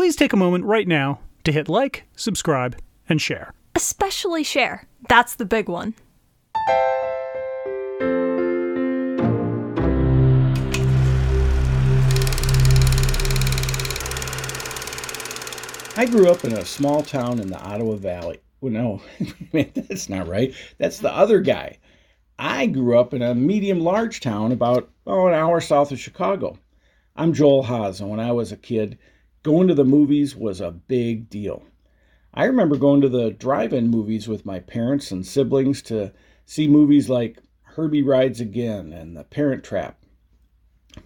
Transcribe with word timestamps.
please 0.00 0.16
take 0.16 0.32
a 0.32 0.36
moment 0.36 0.64
right 0.64 0.88
now 0.88 1.20
to 1.44 1.52
hit 1.52 1.68
like, 1.68 2.04
subscribe, 2.16 2.74
and 3.10 3.20
share. 3.20 3.52
Especially 3.74 4.42
share. 4.42 4.86
That's 5.10 5.34
the 5.34 5.44
big 5.44 5.68
one. 5.68 5.92
I 15.98 16.06
grew 16.10 16.30
up 16.30 16.46
in 16.46 16.54
a 16.54 16.64
small 16.64 17.02
town 17.02 17.38
in 17.38 17.48
the 17.48 17.60
Ottawa 17.60 17.96
Valley. 17.96 18.40
Well, 18.62 18.72
no, 18.72 19.02
that's 19.52 20.08
not 20.08 20.26
right. 20.26 20.54
That's 20.78 21.00
the 21.00 21.14
other 21.14 21.40
guy. 21.40 21.76
I 22.38 22.64
grew 22.64 22.98
up 22.98 23.12
in 23.12 23.20
a 23.20 23.34
medium 23.34 23.80
large 23.80 24.20
town 24.20 24.50
about 24.52 24.88
oh, 25.06 25.26
an 25.26 25.34
hour 25.34 25.60
south 25.60 25.92
of 25.92 26.00
Chicago. 26.00 26.58
I'm 27.16 27.34
Joel 27.34 27.64
Haas, 27.64 28.00
and 28.00 28.08
when 28.08 28.18
I 28.18 28.32
was 28.32 28.50
a 28.50 28.56
kid, 28.56 28.96
going 29.42 29.68
to 29.68 29.74
the 29.74 29.84
movies 29.84 30.36
was 30.36 30.60
a 30.60 30.70
big 30.70 31.28
deal. 31.30 31.64
I 32.32 32.44
remember 32.44 32.76
going 32.76 33.00
to 33.00 33.08
the 33.08 33.30
drive 33.30 33.72
in 33.72 33.88
movies 33.88 34.28
with 34.28 34.46
my 34.46 34.60
parents 34.60 35.10
and 35.10 35.26
siblings 35.26 35.82
to 35.82 36.12
see 36.46 36.68
movies 36.68 37.08
like 37.08 37.38
Herbie 37.62 38.02
Rides 38.02 38.40
Again 38.40 38.92
and 38.92 39.16
The 39.16 39.24
Parent 39.24 39.64
Trap. 39.64 39.98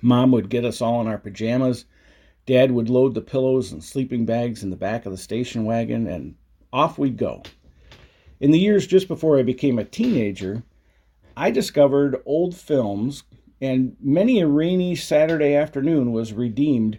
Mom 0.00 0.32
would 0.32 0.48
get 0.48 0.64
us 0.64 0.80
all 0.80 1.00
in 1.00 1.06
our 1.06 1.18
pajamas 1.18 1.84
Dad 2.46 2.72
would 2.72 2.90
load 2.90 3.14
the 3.14 3.22
pillows 3.22 3.72
and 3.72 3.82
sleeping 3.82 4.26
bags 4.26 4.62
in 4.62 4.68
the 4.68 4.76
back 4.76 5.06
of 5.06 5.12
the 5.12 5.18
station 5.18 5.64
wagon, 5.64 6.06
and 6.06 6.34
off 6.72 6.98
we'd 6.98 7.16
go. 7.16 7.42
In 8.38 8.50
the 8.50 8.58
years 8.58 8.86
just 8.86 9.08
before 9.08 9.38
I 9.38 9.42
became 9.42 9.78
a 9.78 9.84
teenager, 9.84 10.62
I 11.38 11.50
discovered 11.50 12.20
old 12.26 12.54
films, 12.54 13.22
and 13.62 13.96
many 13.98 14.40
a 14.40 14.46
rainy 14.46 14.94
Saturday 14.94 15.54
afternoon 15.54 16.12
was 16.12 16.34
redeemed 16.34 16.98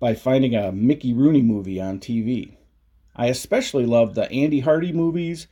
by 0.00 0.14
finding 0.14 0.56
a 0.56 0.72
Mickey 0.72 1.12
Rooney 1.12 1.42
movie 1.42 1.80
on 1.80 2.00
TV. 2.00 2.56
I 3.14 3.26
especially 3.26 3.84
loved 3.84 4.14
the 4.14 4.30
Andy 4.32 4.60
Hardy 4.60 4.92
movies, 4.92 5.46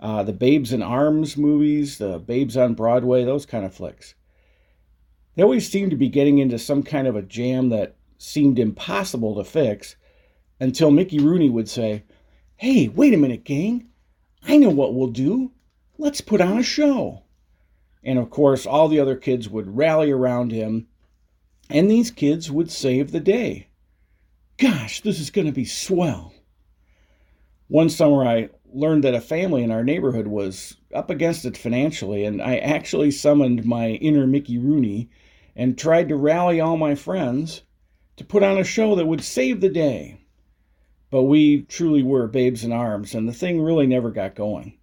uh, 0.00 0.22
the 0.22 0.32
Babes 0.32 0.72
in 0.72 0.82
Arms 0.82 1.36
movies, 1.36 1.98
the 1.98 2.18
Babes 2.18 2.56
on 2.56 2.72
Broadway, 2.74 3.24
those 3.24 3.44
kind 3.44 3.64
of 3.64 3.74
flicks. 3.74 4.14
They 5.34 5.42
always 5.42 5.70
seemed 5.70 5.90
to 5.90 5.96
be 5.96 6.08
getting 6.08 6.38
into 6.38 6.58
some 6.58 6.82
kind 6.82 7.06
of 7.06 7.14
a 7.14 7.22
jam 7.22 7.68
that 7.68 7.96
seemed 8.16 8.58
impossible 8.58 9.34
to 9.36 9.44
fix 9.44 9.96
until 10.58 10.90
Mickey 10.90 11.18
Rooney 11.18 11.50
would 11.50 11.68
say, 11.68 12.04
Hey, 12.56 12.88
wait 12.88 13.14
a 13.14 13.18
minute, 13.18 13.44
gang. 13.44 13.88
I 14.42 14.56
know 14.56 14.70
what 14.70 14.94
we'll 14.94 15.08
do. 15.08 15.52
Let's 15.98 16.20
put 16.20 16.40
on 16.40 16.58
a 16.58 16.62
show. 16.62 17.22
And 18.02 18.18
of 18.18 18.30
course, 18.30 18.64
all 18.64 18.88
the 18.88 19.00
other 19.00 19.16
kids 19.16 19.48
would 19.48 19.76
rally 19.76 20.10
around 20.10 20.52
him, 20.52 20.88
and 21.68 21.90
these 21.90 22.10
kids 22.10 22.50
would 22.50 22.70
save 22.70 23.12
the 23.12 23.20
day. 23.20 23.69
Gosh, 24.60 25.00
this 25.00 25.18
is 25.18 25.30
going 25.30 25.46
to 25.46 25.52
be 25.52 25.64
swell. 25.64 26.34
One 27.68 27.88
summer, 27.88 28.26
I 28.26 28.50
learned 28.70 29.04
that 29.04 29.14
a 29.14 29.20
family 29.20 29.62
in 29.62 29.70
our 29.70 29.82
neighborhood 29.82 30.26
was 30.26 30.76
up 30.94 31.08
against 31.08 31.46
it 31.46 31.56
financially, 31.56 32.26
and 32.26 32.42
I 32.42 32.58
actually 32.58 33.10
summoned 33.10 33.64
my 33.64 33.92
inner 33.92 34.26
Mickey 34.26 34.58
Rooney 34.58 35.08
and 35.56 35.78
tried 35.78 36.10
to 36.10 36.16
rally 36.16 36.60
all 36.60 36.76
my 36.76 36.94
friends 36.94 37.62
to 38.16 38.24
put 38.24 38.42
on 38.42 38.58
a 38.58 38.64
show 38.64 38.94
that 38.96 39.06
would 39.06 39.24
save 39.24 39.62
the 39.62 39.70
day. 39.70 40.20
But 41.10 41.22
we 41.22 41.62
truly 41.62 42.02
were 42.02 42.28
babes 42.28 42.62
in 42.62 42.70
arms, 42.70 43.14
and 43.14 43.26
the 43.26 43.32
thing 43.32 43.62
really 43.62 43.86
never 43.86 44.10
got 44.10 44.34
going. 44.34 44.76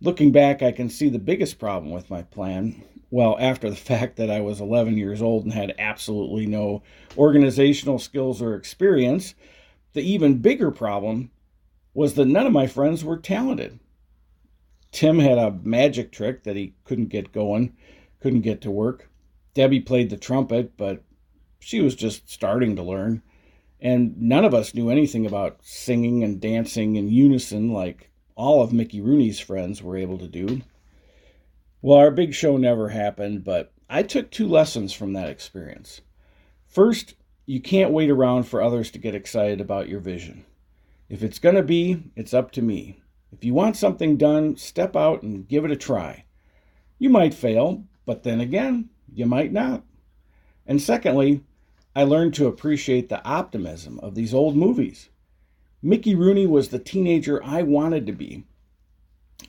Looking 0.00 0.30
back, 0.30 0.62
I 0.62 0.70
can 0.70 0.90
see 0.90 1.08
the 1.08 1.18
biggest 1.18 1.58
problem 1.58 1.92
with 1.92 2.08
my 2.08 2.22
plan. 2.22 2.84
Well, 3.10 3.36
after 3.40 3.68
the 3.68 3.76
fact 3.90 4.16
that 4.16 4.30
I 4.30 4.40
was 4.40 4.60
11 4.60 4.96
years 4.96 5.20
old 5.20 5.44
and 5.44 5.52
had 5.52 5.74
absolutely 5.78 6.46
no 6.46 6.82
organizational 7.16 7.98
skills 7.98 8.40
or 8.40 8.54
experience, 8.54 9.34
the 9.94 10.02
even 10.02 10.38
bigger 10.38 10.70
problem 10.70 11.30
was 11.94 12.14
that 12.14 12.26
none 12.26 12.46
of 12.46 12.52
my 12.52 12.68
friends 12.68 13.04
were 13.04 13.16
talented. 13.16 13.80
Tim 14.92 15.18
had 15.18 15.36
a 15.36 15.58
magic 15.64 16.12
trick 16.12 16.44
that 16.44 16.56
he 16.56 16.74
couldn't 16.84 17.08
get 17.08 17.32
going, 17.32 17.76
couldn't 18.20 18.42
get 18.42 18.60
to 18.62 18.70
work. 18.70 19.10
Debbie 19.52 19.80
played 19.80 20.10
the 20.10 20.16
trumpet, 20.16 20.76
but 20.76 21.02
she 21.58 21.80
was 21.80 21.96
just 21.96 22.30
starting 22.30 22.76
to 22.76 22.82
learn. 22.82 23.22
And 23.80 24.16
none 24.20 24.44
of 24.44 24.54
us 24.54 24.74
knew 24.74 24.90
anything 24.90 25.26
about 25.26 25.58
singing 25.62 26.22
and 26.22 26.40
dancing 26.40 26.94
in 26.94 27.08
unison 27.08 27.72
like 27.72 28.10
all 28.38 28.62
of 28.62 28.72
Mickey 28.72 29.00
Rooney's 29.00 29.40
friends 29.40 29.82
were 29.82 29.96
able 29.96 30.16
to 30.16 30.28
do. 30.28 30.62
Well, 31.82 31.98
our 31.98 32.12
big 32.12 32.32
show 32.32 32.56
never 32.56 32.88
happened, 32.88 33.42
but 33.42 33.72
I 33.90 34.04
took 34.04 34.30
two 34.30 34.46
lessons 34.46 34.92
from 34.92 35.12
that 35.12 35.28
experience. 35.28 36.02
First, 36.64 37.14
you 37.46 37.60
can't 37.60 37.90
wait 37.90 38.10
around 38.10 38.44
for 38.44 38.62
others 38.62 38.92
to 38.92 38.98
get 38.98 39.14
excited 39.14 39.60
about 39.60 39.88
your 39.88 39.98
vision. 39.98 40.44
If 41.08 41.24
it's 41.24 41.40
going 41.40 41.56
to 41.56 41.62
be, 41.62 42.04
it's 42.14 42.32
up 42.32 42.52
to 42.52 42.62
me. 42.62 43.00
If 43.32 43.44
you 43.44 43.54
want 43.54 43.76
something 43.76 44.16
done, 44.16 44.56
step 44.56 44.94
out 44.94 45.22
and 45.22 45.48
give 45.48 45.64
it 45.64 45.72
a 45.72 45.76
try. 45.76 46.24
You 46.98 47.10
might 47.10 47.34
fail, 47.34 47.84
but 48.06 48.22
then 48.22 48.40
again, 48.40 48.88
you 49.12 49.26
might 49.26 49.52
not. 49.52 49.82
And 50.64 50.80
secondly, 50.80 51.42
I 51.96 52.04
learned 52.04 52.34
to 52.34 52.46
appreciate 52.46 53.08
the 53.08 53.24
optimism 53.24 53.98
of 53.98 54.14
these 54.14 54.32
old 54.32 54.56
movies. 54.56 55.08
Mickey 55.80 56.16
Rooney 56.16 56.46
was 56.46 56.68
the 56.68 56.78
teenager 56.80 57.42
I 57.44 57.62
wanted 57.62 58.06
to 58.06 58.12
be. 58.12 58.44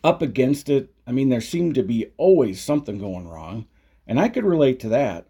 Up 0.04 0.22
against 0.22 0.70
it, 0.70 0.94
I 1.08 1.12
mean, 1.12 1.30
there 1.30 1.42
seemed 1.42 1.74
to 1.76 1.84
be 1.84 2.12
always 2.18 2.62
something 2.62 3.00
going 3.00 3.28
wrong, 3.28 3.66
and 4.06 4.20
I 4.20 4.30
could 4.30 4.46
relate 4.46 4.80
to 4.82 4.90
that. 4.90 5.28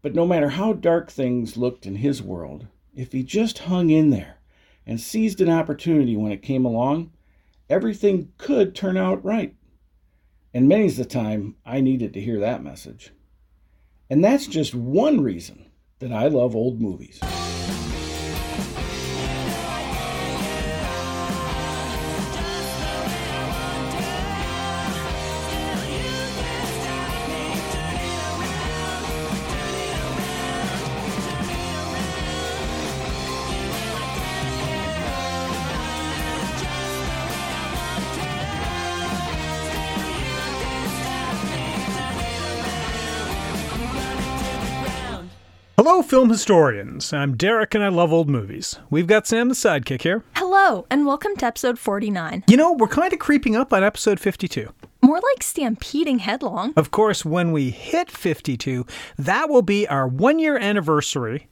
But 0.00 0.14
no 0.14 0.26
matter 0.26 0.50
how 0.50 0.72
dark 0.72 1.10
things 1.10 1.58
looked 1.58 1.84
in 1.84 1.96
his 1.96 2.22
world, 2.22 2.66
if 2.94 3.12
he 3.12 3.22
just 3.22 3.60
hung 3.60 3.90
in 3.90 4.08
there 4.08 4.38
and 4.86 4.98
seized 4.98 5.42
an 5.42 5.50
opportunity 5.50 6.16
when 6.16 6.32
it 6.32 6.42
came 6.42 6.64
along, 6.64 7.12
everything 7.68 8.32
could 8.38 8.74
turn 8.74 8.96
out 8.96 9.22
right. 9.24 9.54
And 10.54 10.68
many's 10.68 10.96
the 10.96 11.04
time 11.04 11.56
I 11.66 11.82
needed 11.82 12.14
to 12.14 12.20
hear 12.20 12.40
that 12.40 12.62
message. 12.62 13.12
And 14.08 14.24
that's 14.24 14.46
just 14.46 14.74
one 14.74 15.20
reason 15.20 15.70
that 15.98 16.12
I 16.12 16.28
love 16.28 16.56
old 16.56 16.80
movies. 16.80 17.20
Hello, 45.86 46.00
film 46.00 46.30
historians. 46.30 47.12
I'm 47.12 47.36
Derek 47.36 47.74
and 47.74 47.84
I 47.84 47.88
love 47.88 48.10
old 48.10 48.26
movies. 48.26 48.78
We've 48.88 49.06
got 49.06 49.26
Sam 49.26 49.50
the 49.50 49.54
sidekick 49.54 50.00
here. 50.00 50.24
Hello, 50.34 50.86
and 50.90 51.04
welcome 51.04 51.36
to 51.36 51.44
episode 51.44 51.78
49. 51.78 52.44
You 52.48 52.56
know, 52.56 52.72
we're 52.72 52.88
kind 52.88 53.12
of 53.12 53.18
creeping 53.18 53.54
up 53.54 53.70
on 53.70 53.84
episode 53.84 54.18
52. 54.18 54.72
More 55.02 55.20
like 55.20 55.42
stampeding 55.42 56.20
headlong. 56.20 56.72
Of 56.74 56.90
course, 56.90 57.26
when 57.26 57.52
we 57.52 57.68
hit 57.68 58.10
52, 58.10 58.86
that 59.18 59.50
will 59.50 59.60
be 59.60 59.86
our 59.86 60.08
one 60.08 60.38
year 60.38 60.56
anniversary 60.56 61.48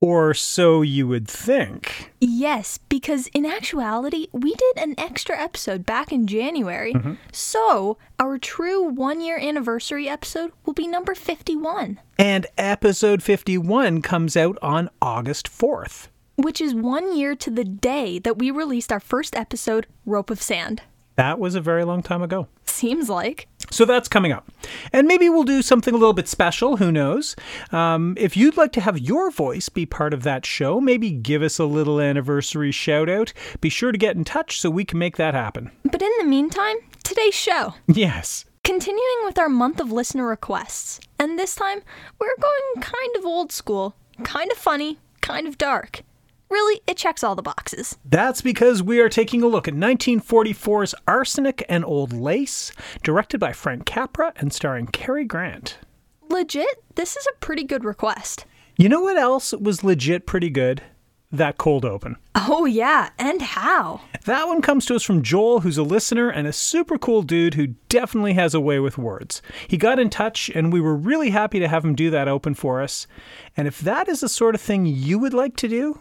or 0.00 0.32
so 0.34 0.82
you 0.82 1.06
would 1.06 1.28
think. 1.28 2.12
Yes, 2.20 2.78
because 2.88 3.26
in 3.28 3.44
actuality, 3.44 4.28
we 4.32 4.54
did 4.54 4.78
an 4.78 4.94
extra 4.98 5.38
episode 5.38 5.84
back 5.84 6.10
in 6.12 6.26
January. 6.26 6.94
Mm-hmm. 6.94 7.14
So, 7.32 7.98
our 8.18 8.38
true 8.38 8.82
one 8.82 9.20
year 9.20 9.38
anniversary 9.38 10.08
episode 10.08 10.52
will 10.64 10.72
be 10.74 10.86
number 10.86 11.14
51, 11.14 12.00
And 12.18 12.46
episode 12.56 13.22
51 13.22 14.02
comes 14.02 14.36
out 14.36 14.58
on 14.62 14.88
August 15.02 15.48
4th. 15.48 16.08
which 16.36 16.60
is 16.62 16.74
one 16.74 17.14
year 17.14 17.34
to 17.36 17.50
the 17.50 17.64
day 17.64 18.18
that 18.18 18.38
we 18.38 18.50
released 18.50 18.90
our 18.90 19.00
first 19.00 19.36
episode, 19.36 19.86
Rope 20.06 20.30
of 20.30 20.40
Sand. 20.40 20.80
That 21.20 21.38
was 21.38 21.54
a 21.54 21.60
very 21.60 21.84
long 21.84 22.02
time 22.02 22.22
ago. 22.22 22.48
Seems 22.64 23.10
like. 23.10 23.46
So 23.70 23.84
that's 23.84 24.08
coming 24.08 24.32
up. 24.32 24.50
And 24.90 25.06
maybe 25.06 25.28
we'll 25.28 25.42
do 25.42 25.60
something 25.60 25.92
a 25.92 25.98
little 25.98 26.14
bit 26.14 26.26
special. 26.26 26.78
Who 26.78 26.90
knows? 26.90 27.36
Um, 27.72 28.14
if 28.18 28.38
you'd 28.38 28.56
like 28.56 28.72
to 28.72 28.80
have 28.80 28.98
your 28.98 29.30
voice 29.30 29.68
be 29.68 29.84
part 29.84 30.14
of 30.14 30.22
that 30.22 30.46
show, 30.46 30.80
maybe 30.80 31.10
give 31.10 31.42
us 31.42 31.58
a 31.58 31.66
little 31.66 32.00
anniversary 32.00 32.72
shout 32.72 33.10
out. 33.10 33.34
Be 33.60 33.68
sure 33.68 33.92
to 33.92 33.98
get 33.98 34.16
in 34.16 34.24
touch 34.24 34.62
so 34.62 34.70
we 34.70 34.86
can 34.86 34.98
make 34.98 35.18
that 35.18 35.34
happen. 35.34 35.70
But 35.84 36.00
in 36.00 36.10
the 36.16 36.24
meantime, 36.24 36.76
today's 37.04 37.34
show. 37.34 37.74
Yes. 37.86 38.46
Continuing 38.64 39.24
with 39.24 39.38
our 39.38 39.50
month 39.50 39.78
of 39.78 39.92
listener 39.92 40.26
requests, 40.26 41.00
and 41.18 41.38
this 41.38 41.54
time 41.54 41.82
we're 42.18 42.36
going 42.40 42.82
kind 42.82 43.16
of 43.18 43.26
old 43.26 43.52
school, 43.52 43.94
kind 44.24 44.50
of 44.50 44.56
funny, 44.56 44.98
kind 45.20 45.46
of 45.46 45.58
dark. 45.58 46.02
Really, 46.50 46.80
it 46.86 46.96
checks 46.96 47.22
all 47.22 47.34
the 47.34 47.42
boxes. 47.42 47.96
That's 48.04 48.42
because 48.42 48.82
we 48.82 49.00
are 49.00 49.08
taking 49.08 49.42
a 49.42 49.46
look 49.46 49.68
at 49.68 49.74
1944's 49.74 50.94
Arsenic 51.06 51.64
and 51.68 51.84
Old 51.84 52.12
Lace, 52.12 52.72
directed 53.02 53.38
by 53.38 53.52
Frank 53.52 53.86
Capra 53.86 54.32
and 54.36 54.52
starring 54.52 54.88
Cary 54.88 55.24
Grant. 55.24 55.78
Legit, 56.28 56.82
this 56.96 57.16
is 57.16 57.26
a 57.26 57.38
pretty 57.38 57.64
good 57.64 57.84
request. 57.84 58.44
You 58.76 58.88
know 58.88 59.00
what 59.00 59.16
else 59.16 59.52
was 59.52 59.84
legit 59.84 60.26
pretty 60.26 60.50
good? 60.50 60.82
that 61.32 61.58
cold 61.58 61.84
open. 61.84 62.16
Oh, 62.34 62.64
yeah, 62.64 63.10
and 63.18 63.40
how? 63.40 64.00
That 64.24 64.48
one 64.48 64.62
comes 64.62 64.86
to 64.86 64.94
us 64.94 65.02
from 65.02 65.22
Joel, 65.22 65.60
who's 65.60 65.78
a 65.78 65.82
listener 65.82 66.28
and 66.28 66.46
a 66.46 66.52
super 66.52 66.98
cool 66.98 67.22
dude 67.22 67.54
who 67.54 67.68
definitely 67.88 68.34
has 68.34 68.54
a 68.54 68.60
way 68.60 68.80
with 68.80 68.98
words. 68.98 69.40
He 69.68 69.76
got 69.76 69.98
in 69.98 70.10
touch, 70.10 70.50
and 70.54 70.72
we 70.72 70.80
were 70.80 70.96
really 70.96 71.30
happy 71.30 71.58
to 71.60 71.68
have 71.68 71.84
him 71.84 71.94
do 71.94 72.10
that 72.10 72.28
open 72.28 72.54
for 72.54 72.82
us. 72.82 73.06
And 73.56 73.68
if 73.68 73.80
that 73.80 74.08
is 74.08 74.20
the 74.20 74.28
sort 74.28 74.54
of 74.54 74.60
thing 74.60 74.86
you 74.86 75.18
would 75.18 75.34
like 75.34 75.56
to 75.56 75.68
do, 75.68 76.00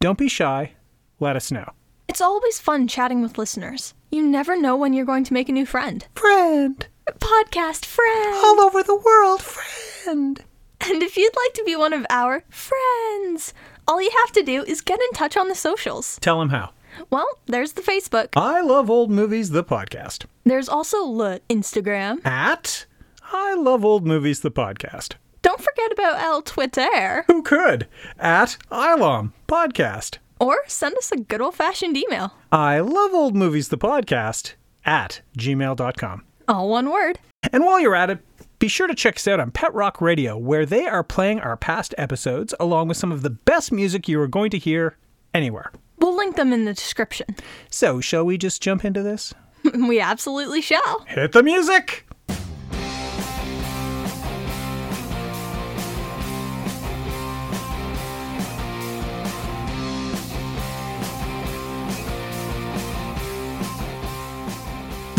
don't 0.00 0.18
be 0.18 0.28
shy. 0.28 0.72
Let 1.18 1.36
us 1.36 1.52
know. 1.52 1.72
It's 2.08 2.22
always 2.22 2.58
fun 2.58 2.88
chatting 2.88 3.20
with 3.20 3.36
listeners. 3.36 3.92
You 4.10 4.22
never 4.22 4.58
know 4.58 4.74
when 4.74 4.94
you're 4.94 5.04
going 5.04 5.24
to 5.24 5.34
make 5.34 5.50
a 5.50 5.52
new 5.52 5.66
friend. 5.66 6.06
Friend! 6.14 6.86
Podcast 7.18 7.84
friend! 7.84 8.34
All 8.42 8.60
over 8.62 8.82
the 8.82 8.96
world, 8.96 9.42
friend! 9.42 10.42
And 10.80 11.02
if 11.02 11.18
you'd 11.18 11.36
like 11.36 11.52
to 11.52 11.64
be 11.64 11.76
one 11.76 11.92
of 11.92 12.06
our 12.08 12.44
friends, 12.48 13.52
all 13.86 14.00
you 14.00 14.10
have 14.24 14.32
to 14.32 14.42
do 14.42 14.64
is 14.64 14.80
get 14.80 14.98
in 15.00 15.10
touch 15.12 15.36
on 15.36 15.48
the 15.48 15.54
socials. 15.54 16.18
Tell 16.22 16.38
them 16.38 16.48
how. 16.48 16.70
Well, 17.10 17.28
there's 17.46 17.72
the 17.74 17.82
Facebook. 17.82 18.28
I 18.36 18.62
Love 18.62 18.88
Old 18.88 19.10
Movies, 19.10 19.50
the 19.50 19.62
podcast. 19.62 20.24
There's 20.44 20.68
also 20.68 21.14
the 21.14 21.42
Instagram. 21.50 22.24
At 22.24 22.86
I 23.32 23.54
Love 23.54 23.84
Old 23.84 24.06
Movies, 24.06 24.40
the 24.40 24.50
podcast. 24.50 25.16
Don't 25.42 25.60
forget 25.60 25.90
about 25.92 26.20
El 26.20 26.42
Twitter. 26.42 27.24
Who 27.26 27.42
could? 27.42 27.86
At 28.18 28.58
ILOM 28.70 29.32
podcast. 29.48 30.18
Or 30.38 30.58
send 30.66 30.96
us 30.98 31.12
a 31.12 31.16
good 31.16 31.40
old 31.40 31.54
fashioned 31.54 31.96
email. 31.96 32.34
I 32.52 32.80
Love 32.80 33.14
Old 33.14 33.34
Movies, 33.34 33.68
the 33.68 33.78
podcast 33.78 34.54
at 34.84 35.22
gmail.com. 35.38 36.24
All 36.48 36.68
one 36.68 36.90
word. 36.90 37.18
And 37.52 37.64
while 37.64 37.80
you're 37.80 37.94
at 37.96 38.10
it, 38.10 38.18
be 38.58 38.68
sure 38.68 38.86
to 38.86 38.94
check 38.94 39.16
us 39.16 39.26
out 39.26 39.40
on 39.40 39.50
Pet 39.50 39.72
Rock 39.72 40.00
Radio, 40.02 40.36
where 40.36 40.66
they 40.66 40.86
are 40.86 41.02
playing 41.02 41.40
our 41.40 41.56
past 41.56 41.94
episodes 41.96 42.54
along 42.60 42.88
with 42.88 42.98
some 42.98 43.12
of 43.12 43.22
the 43.22 43.30
best 43.30 43.72
music 43.72 44.08
you 44.08 44.20
are 44.20 44.28
going 44.28 44.50
to 44.50 44.58
hear 44.58 44.98
anywhere. 45.32 45.72
We'll 45.98 46.16
link 46.16 46.36
them 46.36 46.52
in 46.52 46.66
the 46.66 46.74
description. 46.74 47.36
So, 47.70 48.00
shall 48.02 48.24
we 48.24 48.36
just 48.36 48.62
jump 48.62 48.84
into 48.84 49.02
this? 49.02 49.32
we 49.74 50.00
absolutely 50.00 50.60
shall. 50.60 51.00
Hit 51.06 51.32
the 51.32 51.42
music! 51.42 52.06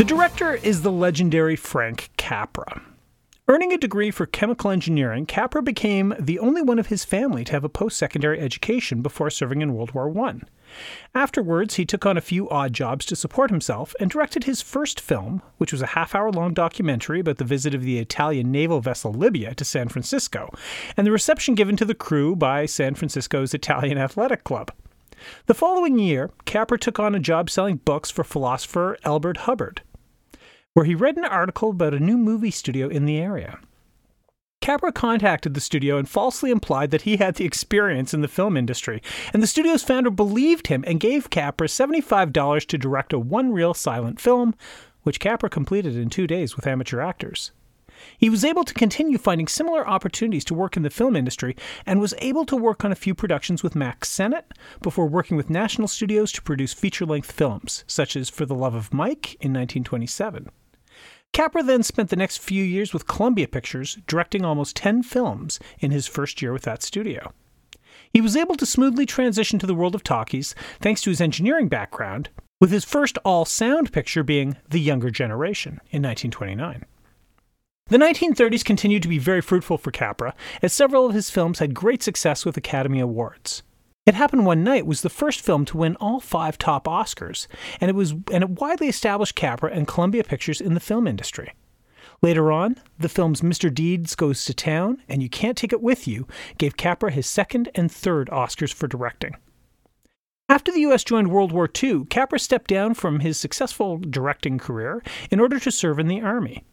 The 0.02 0.08
director 0.08 0.56
is 0.56 0.82
the 0.82 0.92
legendary 0.92 1.56
Frank 1.56 2.10
Capra. 2.18 2.82
Earning 3.48 3.72
a 3.72 3.78
degree 3.78 4.10
for 4.10 4.26
chemical 4.26 4.72
engineering, 4.72 5.28
Capra 5.28 5.62
became 5.62 6.16
the 6.20 6.40
only 6.40 6.64
one 6.64 6.80
of 6.80 6.88
his 6.88 7.06
family 7.06 7.44
to 7.44 7.52
have 7.52 7.64
a 7.64 7.70
post 7.70 7.98
secondary 8.00 8.40
education 8.40 9.04
before 9.04 9.30
serving 9.30 9.62
in 9.62 9.76
World 9.76 9.92
War 9.92 10.12
I. 10.26 10.40
Afterwards, 11.14 11.76
he 11.76 11.86
took 11.86 12.04
on 12.08 12.18
a 12.18 12.20
few 12.20 12.50
odd 12.50 12.74
jobs 12.74 13.06
to 13.06 13.16
support 13.16 13.52
himself 13.52 13.94
and 14.00 14.10
directed 14.10 14.46
his 14.46 14.60
first 14.60 15.00
film, 15.00 15.44
which 15.60 15.72
was 15.72 15.84
a 15.84 15.94
half 15.94 16.16
hour 16.16 16.32
long 16.32 16.56
documentary 16.56 17.20
about 17.20 17.38
the 17.38 17.44
visit 17.44 17.76
of 17.76 17.84
the 17.84 18.00
Italian 18.00 18.52
naval 18.52 18.82
vessel 18.82 19.14
Libya 19.14 19.54
to 19.54 19.64
San 19.64 19.88
Francisco 19.88 20.50
and 20.98 21.06
the 21.06 21.12
reception 21.12 21.54
given 21.54 21.78
to 21.78 21.86
the 21.86 21.94
crew 21.94 22.36
by 22.36 22.66
San 22.66 22.96
Francisco's 22.96 23.54
Italian 23.54 24.00
Athletic 24.00 24.46
Club. 24.46 24.72
The 25.46 25.54
following 25.54 26.00
year, 26.00 26.32
Capra 26.46 26.80
took 26.80 27.00
on 27.00 27.14
a 27.14 27.20
job 27.20 27.52
selling 27.52 27.76
books 27.76 28.10
for 28.10 28.24
philosopher 28.24 28.98
Elbert 29.04 29.38
Hubbard 29.38 29.84
where 30.74 30.86
he 30.86 30.96
read 30.96 31.18
an 31.18 31.26
article 31.26 31.72
about 31.72 31.94
a 31.94 32.00
new 32.00 32.18
movie 32.18 32.52
studio 32.52 32.88
in 32.88 33.06
the 33.06 33.18
area. 33.18 33.60
Capra 34.62 34.92
contacted 34.92 35.56
the 35.56 35.60
studio 35.60 35.98
and 35.98 36.08
falsely 36.08 36.52
implied 36.52 36.92
that 36.92 37.02
he 37.02 37.18
had 37.18 37.36
the 37.36 37.46
experience 37.46 38.14
in 38.14 38.22
the 38.22 38.28
film 38.28 38.56
industry, 38.56 39.02
and 39.34 39.42
the 39.42 39.48
studio's 39.48 39.84
founder 39.84 40.12
believed 40.12 40.68
him 40.68 40.84
and 40.86 41.00
gave 41.00 41.32
Capra 41.32 41.68
$75 41.68 42.66
to 42.68 42.78
direct 42.78 43.12
a 43.12 43.18
one 43.18 43.52
reel 43.52 43.74
silent 43.74 44.20
film, 44.20 44.54
which 45.02 45.20
Capra 45.20 45.50
completed 45.50 45.98
in 45.98 46.12
two 46.12 46.28
days 46.28 46.56
with 46.56 46.68
amateur 46.68 47.02
actors. 47.02 47.52
He 48.18 48.30
was 48.30 48.46
able 48.46 48.64
to 48.64 48.74
continue 48.74 49.18
finding 49.18 49.48
similar 49.48 49.88
opportunities 49.88 50.46
to 50.46 50.54
work 50.54 50.78
in 50.78 50.84
the 50.84 50.90
film 50.90 51.16
industry 51.16 51.56
and 51.86 52.00
was 52.00 52.14
able 52.20 52.46
to 52.46 52.56
work 52.56 52.86
on 52.86 52.92
a 52.92 52.96
few 52.96 53.16
productions 53.16 53.64
with 53.64 53.76
Mack 53.76 54.06
Sennett 54.06 54.54
before 54.82 55.08
working 55.08 55.38
with 55.38 55.50
national 55.50 55.88
studios 55.88 56.32
to 56.34 56.42
produce 56.42 56.74
feature 56.74 57.06
length 57.06 57.32
films, 57.32 57.84
such 57.88 58.16
as 58.16 58.30
For 58.30 58.46
the 58.46 58.56
Love 58.56 58.76
of 58.76 58.94
Mike 58.94 59.34
in 59.36 59.54
1927. 59.54 60.50
Capra 61.34 61.64
then 61.64 61.82
spent 61.82 62.10
the 62.10 62.16
next 62.18 62.38
few 62.38 62.64
years 62.64 62.94
with 62.94 63.08
Columbia 63.08 63.48
Pictures, 63.48 63.98
directing 64.06 64.44
almost 64.44 64.76
10 64.76 65.04
films 65.04 65.60
in 65.80 65.92
his 65.92 66.06
first 66.08 66.42
year 66.42 66.52
with 66.52 66.64
that 66.64 66.84
studio. 66.84 67.32
He 68.12 68.20
was 68.20 68.36
able 68.36 68.56
to 68.56 68.66
smoothly 68.66 69.06
transition 69.06 69.58
to 69.60 69.68
the 69.68 69.76
world 69.76 69.96
of 69.96 70.04
talkies 70.04 70.54
thanks 70.82 71.02
to 71.04 71.10
his 71.10 71.22
engineering 71.22 71.70
background, 71.70 72.30
with 72.60 72.70
his 72.70 72.84
first 72.84 73.18
all 73.24 73.46
sound 73.46 73.94
picture 73.94 74.24
being 74.24 74.58
The 74.70 74.80
Younger 74.80 75.10
Generation 75.10 75.80
in 75.90 76.04
1929. 76.04 76.86
The 77.88 77.98
1930s 77.98 78.64
continued 78.64 79.02
to 79.04 79.10
be 79.10 79.18
very 79.18 79.42
fruitful 79.42 79.78
for 79.78 79.92
Capra, 79.92 80.36
as 80.62 80.74
several 80.74 81.06
of 81.06 81.14
his 81.14 81.30
films 81.30 81.60
had 81.60 81.74
great 81.74 82.04
success 82.04 82.46
with 82.46 82.58
Academy 82.58 83.00
Awards. 83.00 83.64
It 84.04 84.16
Happened 84.16 84.48
One 84.48 84.64
Night 84.64 84.88
was 84.88 85.02
the 85.02 85.12
first 85.12 85.42
film 85.42 85.64
to 85.66 85.78
win 85.78 85.96
all 85.98 86.20
five 86.20 86.58
top 86.58 86.86
Oscars, 86.86 87.46
and 87.80 87.88
it 87.88 87.94
was 87.94 88.14
and 88.32 88.44
it 88.44 88.50
widely 88.50 88.88
established 88.88 89.36
Capra 89.36 89.72
and 89.72 89.88
Columbia 89.88 90.24
Pictures 90.24 90.60
in 90.60 90.74
the 90.74 90.80
film 90.80 91.06
industry. 91.06 91.54
Later 92.20 92.52
on, 92.52 92.78
the 92.98 93.10
films 93.10 93.42
Mr. 93.42 93.72
Deeds 93.72 94.16
Goes 94.16 94.44
to 94.46 94.56
Town 94.56 95.04
and 95.08 95.22
You 95.22 95.30
Can't 95.30 95.56
Take 95.56 95.72
It 95.72 95.84
With 95.84 96.08
You 96.08 96.28
gave 96.58 96.78
Capra 96.78 97.12
his 97.12 97.28
second 97.28 97.70
and 97.76 97.92
third 97.92 98.28
Oscars 98.30 98.74
for 98.74 98.88
directing. 98.88 99.36
After 100.50 100.72
the 100.72 100.82
US 100.82 101.04
joined 101.04 101.30
World 101.30 101.52
War 101.52 101.70
II, 101.72 102.06
Capra 102.06 102.40
stepped 102.40 102.72
down 102.72 102.96
from 102.96 103.20
his 103.20 103.38
successful 103.38 104.00
directing 104.00 104.58
career 104.58 105.04
in 105.30 105.40
order 105.40 105.60
to 105.60 105.70
serve 105.70 106.00
in 106.00 106.08
the 106.08 106.22
Army. 106.22 106.64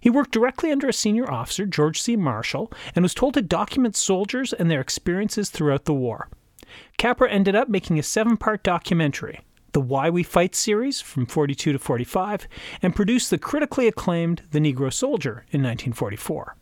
He 0.00 0.08
worked 0.08 0.30
directly 0.30 0.70
under 0.70 0.88
a 0.88 0.92
senior 0.92 1.28
officer, 1.28 1.66
George 1.66 2.00
C. 2.00 2.14
Marshall, 2.14 2.72
and 2.94 3.02
was 3.02 3.12
told 3.12 3.34
to 3.34 3.42
document 3.42 3.96
soldiers 3.96 4.52
and 4.52 4.70
their 4.70 4.80
experiences 4.80 5.50
throughout 5.50 5.86
the 5.86 5.92
war. 5.92 6.28
Capra 6.98 7.30
ended 7.30 7.54
up 7.54 7.68
making 7.68 7.98
a 7.98 8.02
seven 8.02 8.36
part 8.36 8.62
documentary, 8.62 9.40
the 9.72 9.80
Why 9.80 10.10
We 10.10 10.22
Fight 10.22 10.54
series 10.54 11.00
from 11.00 11.26
42 11.26 11.72
to 11.72 11.78
45, 11.78 12.48
and 12.82 12.96
produced 12.96 13.30
the 13.30 13.38
critically 13.38 13.86
acclaimed 13.86 14.42
The 14.50 14.58
Negro 14.58 14.92
Soldier 14.92 15.44
in 15.50 15.62
1944. 15.62 16.56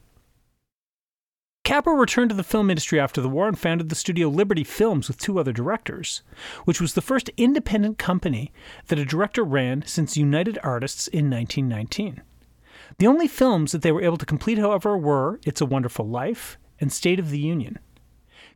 Capra 1.65 1.95
returned 1.95 2.29
to 2.29 2.37
the 2.37 2.45
film 2.45 2.69
industry 2.69 3.01
after 3.01 3.23
the 3.23 3.29
war 3.29 3.49
and 3.49 3.59
founded 3.59 3.89
the 3.89 3.95
studio 3.95 4.29
Liberty 4.29 4.65
Films 4.65 5.09
with 5.09 5.17
two 5.17 5.39
other 5.39 5.53
directors, 5.53 6.21
which 6.67 6.79
was 6.79 6.93
the 6.93 7.01
first 7.01 7.31
independent 7.39 7.97
company 7.97 8.53
that 8.89 8.99
a 8.99 9.05
director 9.05 9.43
ran 9.43 9.83
since 9.87 10.15
United 10.15 10.59
Artists 10.63 11.09
in 11.09 11.31
1919. 11.31 12.21
The 12.99 13.07
only 13.07 13.27
films 13.27 13.73
that 13.73 13.81
they 13.81 13.93
were 13.93 14.03
able 14.03 14.19
to 14.19 14.27
complete, 14.27 14.59
however, 14.59 14.97
were 14.99 15.41
It's 15.47 15.63
a 15.63 15.67
Wonderful 15.67 16.07
Life 16.07 16.59
and 16.81 16.93
State 16.93 17.19
of 17.19 17.31
the 17.31 17.39
Union. 17.39 17.79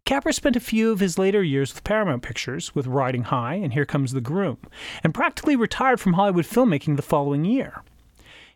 Capra 0.05 0.33
spent 0.33 0.57
a 0.57 0.61
few 0.61 0.91
of 0.91 1.01
his 1.01 1.19
later 1.19 1.43
years 1.43 1.75
with 1.75 1.85
Paramount 1.85 2.23
Pictures, 2.23 2.75
with 2.75 2.87
Riding 2.87 3.25
High 3.25 3.55
and 3.55 3.73
Here 3.73 3.85
Comes 3.85 4.13
the 4.13 4.21
Groom, 4.21 4.59
and 5.05 5.13
practically 5.13 5.57
retired 5.57 6.01
from 6.01 6.15
Hollywood 6.15 6.47
filmmaking 6.47 6.97
the 6.97 7.03
following 7.03 7.45
year. 7.45 7.83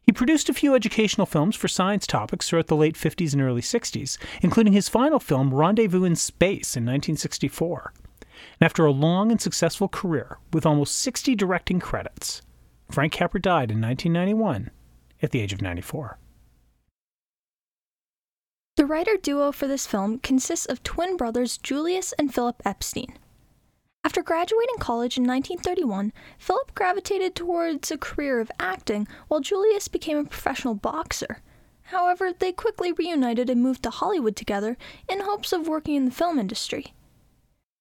He 0.02 0.12
produced 0.12 0.48
a 0.48 0.54
few 0.54 0.74
educational 0.74 1.26
films 1.26 1.54
for 1.54 1.68
science 1.68 2.06
topics 2.06 2.48
throughout 2.48 2.66
the 2.66 2.76
late 2.76 2.96
50s 2.96 3.32
and 3.32 3.42
early 3.42 3.60
60s, 3.60 4.18
including 4.40 4.72
his 4.72 4.88
final 4.88 5.20
film, 5.20 5.54
Rendezvous 5.54 6.04
in 6.04 6.16
Space, 6.16 6.76
in 6.76 6.84
1964. 6.84 7.92
And 8.58 8.66
after 8.66 8.84
a 8.84 8.90
long 8.90 9.30
and 9.30 9.40
successful 9.40 9.88
career, 9.88 10.38
with 10.52 10.66
almost 10.66 10.96
60 11.00 11.34
directing 11.36 11.78
credits, 11.78 12.42
Frank 12.90 13.12
Capra 13.12 13.40
died 13.40 13.70
in 13.70 13.80
1991 13.80 14.70
at 15.22 15.30
the 15.30 15.40
age 15.40 15.52
of 15.52 15.62
94. 15.62 16.18
The 18.76 18.86
writer 18.86 19.18
duo 19.20 19.52
for 19.52 19.68
this 19.68 19.86
film 19.86 20.18
consists 20.20 20.64
of 20.64 20.82
twin 20.82 21.18
brothers 21.18 21.58
Julius 21.58 22.14
and 22.14 22.32
Philip 22.32 22.62
Epstein. 22.64 23.18
After 24.02 24.22
graduating 24.22 24.78
college 24.78 25.18
in 25.18 25.24
1931, 25.24 26.12
Philip 26.38 26.74
gravitated 26.74 27.34
towards 27.34 27.90
a 27.90 27.98
career 27.98 28.40
of 28.40 28.50
acting 28.58 29.06
while 29.28 29.40
Julius 29.40 29.88
became 29.88 30.16
a 30.16 30.24
professional 30.24 30.74
boxer. 30.74 31.42
However, 31.82 32.32
they 32.32 32.50
quickly 32.50 32.92
reunited 32.92 33.50
and 33.50 33.62
moved 33.62 33.82
to 33.82 33.90
Hollywood 33.90 34.36
together 34.36 34.78
in 35.06 35.20
hopes 35.20 35.52
of 35.52 35.68
working 35.68 35.94
in 35.94 36.06
the 36.06 36.10
film 36.10 36.38
industry. 36.38 36.94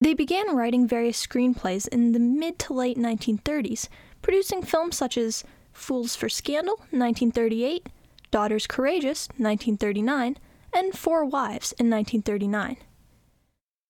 They 0.02 0.14
began 0.14 0.56
writing 0.56 0.88
various 0.88 1.26
screenplays 1.26 1.88
in 1.88 2.12
the 2.12 2.20
mid 2.20 2.60
to 2.60 2.74
late 2.74 2.98
1930s, 2.98 3.88
producing 4.22 4.62
films 4.62 4.98
such 4.98 5.18
as 5.18 5.46
Fools 5.72 6.18
for 6.18 6.28
Scandal, 6.28 6.76
1938, 6.92 7.88
Daughters 8.30 8.68
Courageous, 8.68 9.30
1939, 9.38 10.38
and 10.74 10.98
Four 10.98 11.26
Wives 11.26 11.74
in 11.74 11.90
1939. 11.90 12.78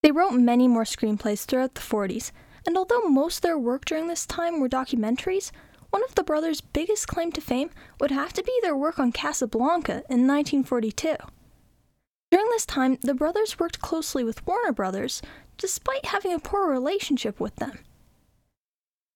They 0.04 0.12
wrote 0.12 0.32
many 0.32 0.68
more 0.68 0.84
screenplays 0.84 1.46
throughout 1.46 1.76
the 1.76 1.82
40s, 1.82 2.32
and 2.66 2.78
although 2.78 3.02
most 3.02 3.38
of 3.38 3.42
their 3.42 3.58
work 3.58 3.86
during 3.86 4.08
this 4.08 4.26
time 4.26 4.60
were 4.60 4.70
documentaries, 4.70 5.52
one 5.92 6.04
of 6.04 6.16
the 6.16 6.24
brothers' 6.24 6.62
biggest 6.62 7.08
claim 7.08 7.32
to 7.34 7.42
fame 7.42 7.70
would 8.00 8.12
have 8.12 8.34
to 8.34 8.44
be 8.44 8.58
their 8.62 8.76
work 8.76 8.98
on 8.98 9.12
Casablanca 9.12 10.04
in 10.10 10.26
1942. 10.28 11.16
During 12.32 12.48
this 12.50 12.66
time, 12.66 12.98
the 13.02 13.14
brothers 13.14 13.60
worked 13.60 13.82
closely 13.82 14.24
with 14.24 14.46
Warner 14.48 14.72
Brothers 14.72 15.22
despite 15.58 16.06
having 16.06 16.34
a 16.34 16.40
poor 16.40 16.72
relationship 16.72 17.40
with 17.40 17.58
them. 17.58 17.80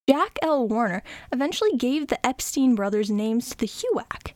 Jack 0.08 0.38
L. 0.42 0.68
Warner 0.68 1.02
eventually 1.32 1.76
gave 1.76 2.06
the 2.06 2.24
Epstein 2.24 2.76
brothers 2.76 3.10
names 3.10 3.50
to 3.50 3.56
the 3.56 3.66
HUAC. 3.66 4.34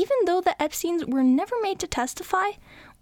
Even 0.00 0.16
though 0.24 0.40
the 0.40 0.56
Epsteins 0.58 1.06
were 1.06 1.22
never 1.22 1.56
made 1.60 1.78
to 1.80 1.86
testify, 1.86 2.52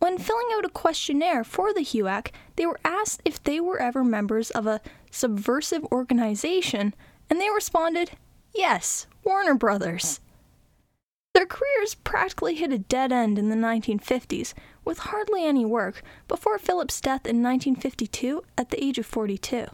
when 0.00 0.19
filling 0.19 0.49
out 0.57 0.64
a 0.64 0.69
questionnaire 0.69 1.45
for 1.45 1.73
the 1.73 1.85
HUAC, 1.85 2.33
they 2.57 2.67
were 2.67 2.81
asked 2.85 3.23
if 3.25 3.40
they 3.40 3.61
were 3.61 3.78
ever 3.78 4.02
members 4.02 4.50
of 4.50 4.67
a 4.67 4.81
subversive 5.09 5.85
organization, 5.93 6.97
and 7.31 7.40
they 7.40 7.50
responded, 7.50 8.11
Yes, 8.52 9.07
Warner 9.23 9.55
Brothers. 9.55 10.19
Their 11.35 11.47
careers 11.47 11.95
practically 11.95 12.57
hit 12.57 12.73
a 12.73 12.78
dead 12.78 13.12
end 13.12 13.38
in 13.38 13.49
the 13.49 13.55
1950s, 13.55 14.52
with 14.85 14.99
hardly 14.99 15.45
any 15.45 15.64
work, 15.64 16.02
before 16.26 16.59
Philip's 16.59 17.00
death 17.00 17.28
in 17.28 17.45
1952 17.45 18.43
at 18.57 18.71
the 18.71 18.85
age 18.85 18.99
of 18.99 19.07
42. 19.07 19.67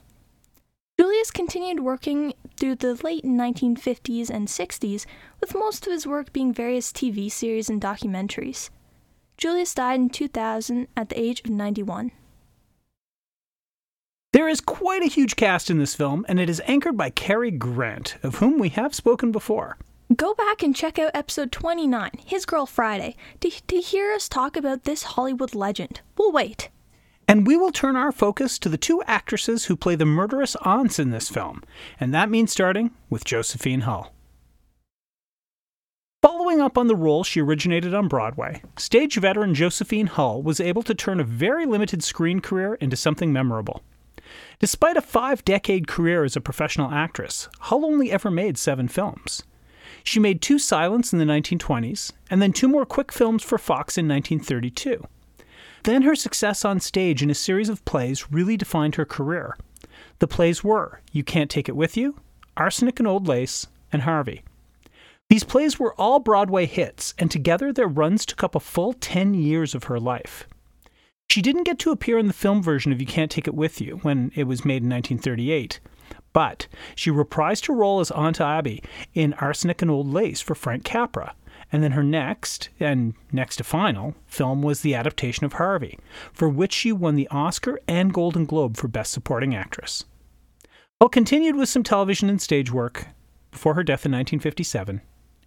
Julius 0.99 1.33
continued 1.33 1.81
working 1.81 2.35
through 2.57 2.77
the 2.77 2.95
late 3.03 3.25
1950s 3.25 4.31
and 4.31 4.47
60s, 4.47 5.07
with 5.41 5.55
most 5.55 5.87
of 5.87 5.93
his 5.93 6.07
work 6.07 6.33
being 6.33 6.53
various 6.53 6.93
TV 6.93 7.31
series 7.31 7.69
and 7.69 7.83
documentaries. 7.83 8.71
Julius 9.37 9.75
died 9.75 9.99
in 9.99 10.09
2000 10.09 10.87
at 10.97 11.09
the 11.09 11.21
age 11.21 11.41
of 11.41 11.51
91. 11.51 12.13
There 14.33 14.49
is 14.49 14.61
quite 14.61 15.03
a 15.03 15.07
huge 15.07 15.35
cast 15.35 15.69
in 15.69 15.79
this 15.79 15.97
film, 15.97 16.25
and 16.29 16.39
it 16.39 16.49
is 16.49 16.63
anchored 16.67 16.97
by 16.97 17.11
Cary 17.11 17.51
Grant, 17.51 18.17
of 18.23 18.37
whom 18.37 18.59
we 18.59 18.69
have 18.71 18.95
spoken 18.95 19.33
before. 19.33 19.79
Go 20.15 20.35
back 20.35 20.63
and 20.63 20.77
check 20.77 20.99
out 20.99 21.11
episode 21.15 21.51
29, 21.51 22.11
His 22.25 22.47
Girl 22.47 22.67
Friday, 22.67 23.17
to, 23.41 23.51
to 23.51 23.81
hear 23.81 24.13
us 24.13 24.29
talk 24.29 24.57
about 24.57 24.85
this 24.85 25.03
Hollywood 25.03 25.57
legend. 25.57 26.03
We'll 26.17 26.31
wait. 26.31 26.69
And 27.27 27.47
we 27.47 27.57
will 27.57 27.73
turn 27.73 27.97
our 27.97 28.13
focus 28.13 28.59
to 28.59 28.69
the 28.69 28.77
two 28.77 29.03
actresses 29.07 29.65
who 29.65 29.77
play 29.77 29.95
the 29.95 30.05
murderous 30.05 30.57
aunts 30.57 30.99
in 30.99 31.11
this 31.11 31.29
film, 31.29 31.63
and 31.99 32.13
that 32.13 32.31
means 32.31 32.53
starting 32.53 32.91
with 33.09 33.25
Josephine 33.25 33.83
Hull. 33.83 34.13
Following 36.23 36.61
up 36.61 36.79
on 36.79 36.87
the 36.87 36.97
role 36.97 37.23
she 37.23 37.41
originated 37.41 37.95
on 37.95 38.09
Broadway, 38.09 38.63
stage 38.79 39.17
veteran 39.17 39.55
Josephine 39.55 40.07
Hull 40.07 40.43
was 40.43 40.61
able 40.61 40.83
to 40.83 40.95
turn 40.95 41.21
a 41.21 41.25
very 41.25 41.67
limited 41.67 42.03
screen 42.03 42.41
career 42.41 42.75
into 42.75 42.97
something 42.97 43.33
memorable. 43.33 43.83
Despite 44.59 44.97
a 44.97 45.03
five 45.03 45.45
decade 45.45 45.87
career 45.87 46.25
as 46.25 46.37
a 46.37 46.41
professional 46.41 46.91
actress, 46.91 47.49
Hull 47.61 47.85
only 47.85 48.11
ever 48.11 48.31
made 48.31 48.57
seven 48.57 48.89
films. 48.89 49.43
She 50.03 50.21
made 50.21 50.41
two 50.41 50.59
silents 50.59 51.13
in 51.13 51.19
the 51.19 51.25
1920s, 51.25 52.13
and 52.31 52.41
then 52.41 52.53
two 52.53 52.69
more 52.69 52.87
quick 52.87 53.13
films 53.13 53.43
for 53.43 53.59
Fox 53.59 53.99
in 53.99 54.09
1932. 54.09 55.07
Then 55.85 56.03
her 56.03 56.15
success 56.15 56.65
on 56.65 56.81
stage 56.81 57.23
in 57.23 57.31
a 57.31 57.35
series 57.35 57.69
of 57.69 57.85
plays 57.85 58.33
really 58.33 58.57
defined 58.57 58.95
her 58.95 59.05
career. 59.05 59.57
The 60.19 60.27
plays 60.27 60.65
were 60.65 61.01
You 61.13 61.23
Can't 61.23 61.51
Take 61.51 61.69
It 61.69 61.77
With 61.77 61.97
You, 61.97 62.21
Arsenic 62.57 62.99
and 62.99 63.07
Old 63.07 63.29
Lace, 63.29 63.67
and 63.93 64.03
Harvey. 64.03 64.43
These 65.29 65.45
plays 65.45 65.79
were 65.79 65.95
all 66.01 66.21
Broadway 66.21 66.65
hits, 66.65 67.13
and 67.19 67.31
together 67.31 67.71
their 67.73 67.87
runs 67.87 68.25
took 68.25 68.43
up 68.43 68.55
a 68.55 68.61
full 68.61 68.95
10 68.95 69.35
years 69.35 69.75
of 69.75 69.85
her 69.85 70.01
life. 70.01 70.49
She 71.31 71.43
didn't 71.43 71.65
get 71.65 71.79
to 71.81 71.91
appear 71.91 72.19
in 72.19 72.29
the 72.29 72.33
film 72.33 72.63
version 72.63 72.91
of 72.91 73.01
You 73.01 73.07
Can't 73.07 73.31
Take 73.31 73.47
It 73.47 73.55
With 73.55 73.81
You 73.81 73.99
when 74.03 74.33
it 74.35 74.45
was 74.45 74.65
made 74.65 74.83
in 74.83 74.89
1938, 74.89 75.81
but 76.33 76.67
she 76.95 77.11
reprised 77.11 77.67
her 77.67 77.75
role 77.75 78.01
as 78.01 78.11
Aunt 78.11 78.41
Abby 78.41 78.83
in 79.13 79.35
Arsenic 79.35 79.83
and 79.83 79.91
Old 79.91 80.11
Lace 80.11 80.41
for 80.41 80.55
Frank 80.55 80.85
Capra. 80.85 81.35
And 81.75 81.83
then 81.83 81.91
her 81.91 82.05
next, 82.05 82.69
and 82.79 83.15
next 83.33 83.57
to 83.57 83.65
final, 83.65 84.15
film 84.29 84.63
was 84.63 84.83
the 84.83 84.95
adaptation 84.95 85.45
of 85.45 85.55
Harvey, 85.55 85.99
for 86.33 86.49
which 86.49 86.73
she 86.73 86.93
won 86.93 87.17
the 87.17 87.27
Oscar 87.33 87.81
and 87.89 88.15
Golden 88.15 88.45
Globe 88.45 88.77
for 88.77 88.87
Best 88.87 89.11
Supporting 89.11 89.57
Actress. 89.57 90.05
Hull 91.01 91.09
continued 91.09 91.57
with 91.57 91.69
some 91.69 91.83
television 91.83 92.31
and 92.31 92.41
stage 92.41 92.71
work 92.71 93.09
before 93.51 93.75
her 93.75 93.83
death 93.83 94.07
in 94.07 94.13
1957 94.13 95.01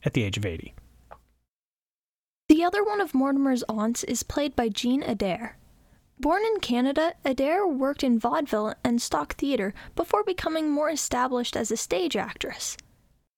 at 0.04 0.14
the 0.14 0.24
age 0.24 0.36
of 0.36 0.46
80. 0.46 0.76
The 2.50 2.62
other 2.62 2.84
one 2.84 3.00
of 3.00 3.14
Mortimer's 3.14 3.64
aunts 3.70 4.04
is 4.04 4.24
played 4.24 4.54
by 4.54 4.68
Jean 4.68 5.04
Adair. 5.04 5.58
Born 6.20 6.44
in 6.44 6.60
Canada, 6.60 7.14
Adair 7.24 7.66
worked 7.66 8.04
in 8.04 8.20
vaudeville 8.20 8.74
and 8.84 9.02
stock 9.02 9.36
theater 9.36 9.74
before 9.96 10.26
becoming 10.26 10.70
more 10.70 10.90
established 10.90 11.56
as 11.56 11.72
a 11.72 11.78
stage 11.78 12.18
actress. 12.18 12.76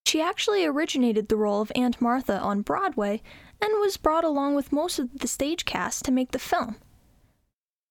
She 0.09 0.23
actually 0.23 0.65
originated 0.65 1.27
the 1.27 1.35
role 1.35 1.61
of 1.61 1.71
Aunt 1.75 2.01
Martha 2.01 2.39
on 2.39 2.63
Broadway 2.63 3.21
and 3.61 3.79
was 3.79 3.95
brought 3.95 4.23
along 4.23 4.55
with 4.55 4.71
most 4.71 4.97
of 4.97 5.19
the 5.19 5.27
stage 5.27 5.65
cast 5.65 6.03
to 6.05 6.11
make 6.11 6.31
the 6.31 6.39
film. 6.39 6.77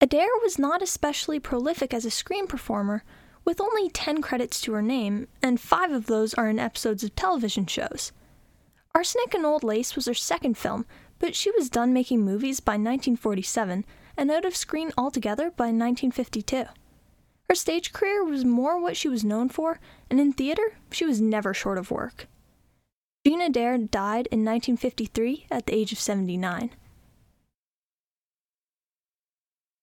Adair 0.00 0.26
was 0.42 0.58
not 0.58 0.82
especially 0.82 1.38
prolific 1.38 1.94
as 1.94 2.04
a 2.04 2.10
screen 2.10 2.48
performer, 2.48 3.04
with 3.44 3.60
only 3.60 3.88
10 3.88 4.20
credits 4.20 4.60
to 4.62 4.72
her 4.72 4.82
name, 4.82 5.28
and 5.44 5.60
five 5.60 5.92
of 5.92 6.06
those 6.06 6.34
are 6.34 6.48
in 6.48 6.58
episodes 6.58 7.04
of 7.04 7.14
television 7.14 7.66
shows. 7.66 8.10
Arsenic 8.96 9.32
and 9.32 9.46
Old 9.46 9.62
Lace 9.62 9.94
was 9.94 10.06
her 10.06 10.14
second 10.14 10.58
film, 10.58 10.86
but 11.20 11.36
she 11.36 11.52
was 11.52 11.70
done 11.70 11.92
making 11.92 12.24
movies 12.24 12.58
by 12.58 12.72
1947 12.72 13.84
and 14.16 14.30
out 14.32 14.44
of 14.44 14.56
screen 14.56 14.90
altogether 14.98 15.52
by 15.52 15.66
1952. 15.66 16.64
Her 17.48 17.54
stage 17.54 17.92
career 17.92 18.24
was 18.24 18.44
more 18.44 18.78
what 18.78 18.96
she 18.96 19.08
was 19.08 19.24
known 19.24 19.48
for, 19.48 19.80
and 20.10 20.20
in 20.20 20.32
theater, 20.32 20.76
she 20.90 21.06
was 21.06 21.20
never 21.20 21.54
short 21.54 21.78
of 21.78 21.90
work. 21.90 22.28
Jean 23.26 23.40
Adair 23.40 23.78
died 23.78 24.28
in 24.30 24.44
1953 24.44 25.46
at 25.50 25.66
the 25.66 25.74
age 25.74 25.92
of 25.92 25.98
79. 25.98 26.70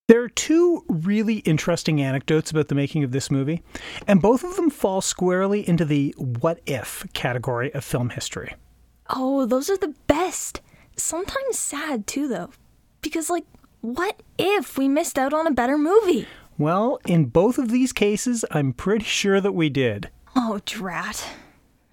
There 0.08 0.22
are 0.22 0.30
two 0.30 0.84
really 0.88 1.38
interesting 1.38 2.00
anecdotes 2.00 2.52
about 2.52 2.68
the 2.68 2.76
making 2.76 3.04
of 3.04 3.12
this 3.12 3.32
movie, 3.32 3.64
and 4.08 4.22
both 4.22 4.44
of 4.44 4.56
them 4.56 4.70
fall 4.70 5.02
squarely 5.02 5.68
into 5.68 5.84
the 5.84 6.14
what 6.18 6.62
if 6.68 7.08
category 7.14 7.74
of 7.74 7.84
film 7.84 8.12
history. 8.12 8.54
Oh, 9.10 9.48
those 9.48 9.70
are 9.72 9.78
the 9.78 9.96
best. 10.06 10.62
Sometimes 10.96 11.58
sad 11.58 12.06
too, 12.06 12.28
though. 12.28 12.52
Because, 13.02 13.32
like, 13.32 13.46
what 13.82 14.22
if 14.38 14.78
we 14.78 14.88
missed 14.88 15.18
out 15.18 15.34
on 15.34 15.48
a 15.48 15.52
better 15.52 15.78
movie? 15.78 16.28
Well, 16.58 17.00
in 17.06 17.26
both 17.26 17.58
of 17.58 17.70
these 17.70 17.92
cases, 17.92 18.46
I'm 18.52 18.72
pretty 18.72 19.06
sure 19.06 19.42
that 19.42 19.52
we 19.52 19.70
did. 19.70 20.10
Oh, 20.36 20.62
drat. 20.66 21.28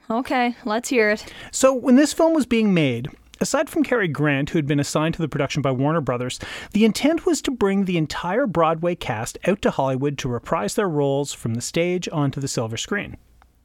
Okay, 0.09 0.57
let's 0.64 0.88
hear 0.88 1.11
it. 1.11 1.33
So, 1.50 1.75
when 1.75 1.97
this 1.97 2.12
film 2.12 2.35
was 2.35 2.47
being 2.47 2.73
made, 2.73 3.09
aside 3.40 3.69
from 3.69 3.83
Cary 3.83 4.09
Grant, 4.09 4.50
who 4.50 4.59
had 4.59 4.66
been 4.66 4.78
assigned 4.81 5.14
to 5.14 5.23
the 5.23 5.28
production 5.28 5.62
by 5.62 5.73
Warner 5.73 6.00
Brothers, 6.00 6.38
the 6.73 6.85
intent 6.85 7.26
was 7.26 7.42
to 7.42 7.50
bring 7.50 7.85
the 7.85 7.97
entire 7.97 8.47
Broadway 8.47 8.95
cast 8.95 9.37
out 9.47 9.62
to 9.62 9.71
Hollywood 9.71 10.16
to 10.19 10.28
reprise 10.28 10.75
their 10.75 10.88
roles 10.88 11.33
from 11.33 11.54
the 11.54 11.61
stage 11.61 12.09
onto 12.12 12.40
the 12.40 12.49
silver 12.49 12.76
screen. 12.76 13.16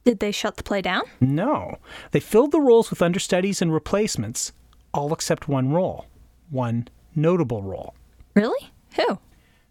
Did 0.04 0.20
they 0.20 0.32
shut 0.32 0.56
the 0.56 0.62
play 0.62 0.80
down? 0.80 1.02
No. 1.20 1.76
They 2.12 2.20
filled 2.20 2.50
the 2.50 2.60
roles 2.60 2.90
with 2.90 3.02
understudies 3.02 3.60
and 3.60 3.72
replacements, 3.72 4.52
all 4.94 5.12
except 5.12 5.48
one 5.48 5.70
role. 5.72 6.06
One 6.50 6.88
notable 7.14 7.62
role. 7.62 7.94
Really? 8.34 8.70
Who? 8.96 9.18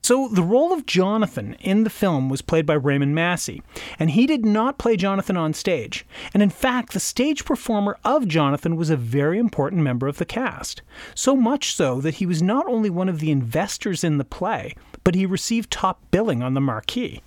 So, 0.02 0.30
the 0.30 0.44
role 0.44 0.72
of 0.72 0.86
Jonathan 0.86 1.56
in 1.60 1.84
the 1.84 1.90
film 1.90 2.30
was 2.30 2.42
played 2.42 2.66
by 2.66 2.76
Raymond 2.76 3.14
Massey, 3.14 3.62
and 4.00 4.12
he 4.12 4.26
did 4.26 4.46
not 4.46 4.78
play 4.78 4.96
Jonathan 4.96 5.36
on 5.36 5.54
stage. 5.54 6.06
And 6.34 6.42
in 6.42 6.50
fact, 6.50 6.94
the 6.94 7.00
stage 7.02 7.44
performer 7.44 7.98
of 8.06 8.28
Jonathan 8.28 8.78
was 8.78 8.90
a 8.90 8.96
very 8.96 9.38
important 9.38 9.82
member 9.82 10.08
of 10.08 10.18
the 10.18 10.26
cast. 10.26 10.82
So 11.14 11.36
much 11.36 11.76
so 11.76 12.00
that 12.00 12.16
he 12.16 12.26
was 12.26 12.42
not 12.42 12.66
only 12.68 12.90
one 12.90 13.10
of 13.10 13.20
the 13.20 13.32
investors 13.32 14.04
in 14.04 14.18
the 14.18 14.24
play, 14.24 14.76
but 15.04 15.14
he 15.14 15.26
received 15.26 15.72
top 15.72 16.00
billing 16.10 16.42
on 16.42 16.54
the 16.54 16.62
marquee. 16.62 17.22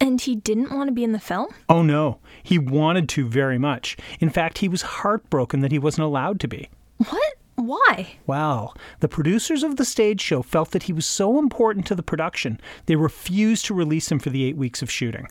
And 0.00 0.20
he 0.20 0.36
didn't 0.36 0.72
want 0.72 0.88
to 0.88 0.94
be 0.94 1.04
in 1.04 1.12
the 1.12 1.18
film? 1.18 1.48
Oh 1.68 1.82
no, 1.82 2.18
he 2.42 2.58
wanted 2.58 3.08
to 3.10 3.28
very 3.28 3.58
much. 3.58 3.96
In 4.20 4.30
fact, 4.30 4.58
he 4.58 4.68
was 4.68 4.82
heartbroken 4.82 5.60
that 5.60 5.72
he 5.72 5.78
wasn't 5.78 6.06
allowed 6.06 6.40
to 6.40 6.48
be. 6.48 6.68
What? 6.98 7.34
Why? 7.58 8.18
Well, 8.24 8.76
the 9.00 9.08
producers 9.08 9.64
of 9.64 9.76
the 9.76 9.84
stage 9.84 10.20
show 10.20 10.42
felt 10.42 10.70
that 10.70 10.84
he 10.84 10.92
was 10.92 11.04
so 11.04 11.40
important 11.40 11.86
to 11.86 11.96
the 11.96 12.04
production, 12.04 12.60
they 12.86 12.94
refused 12.94 13.64
to 13.64 13.74
release 13.74 14.12
him 14.12 14.20
for 14.20 14.30
the 14.30 14.44
eight 14.44 14.56
weeks 14.56 14.80
of 14.80 14.92
shooting. 14.92 15.26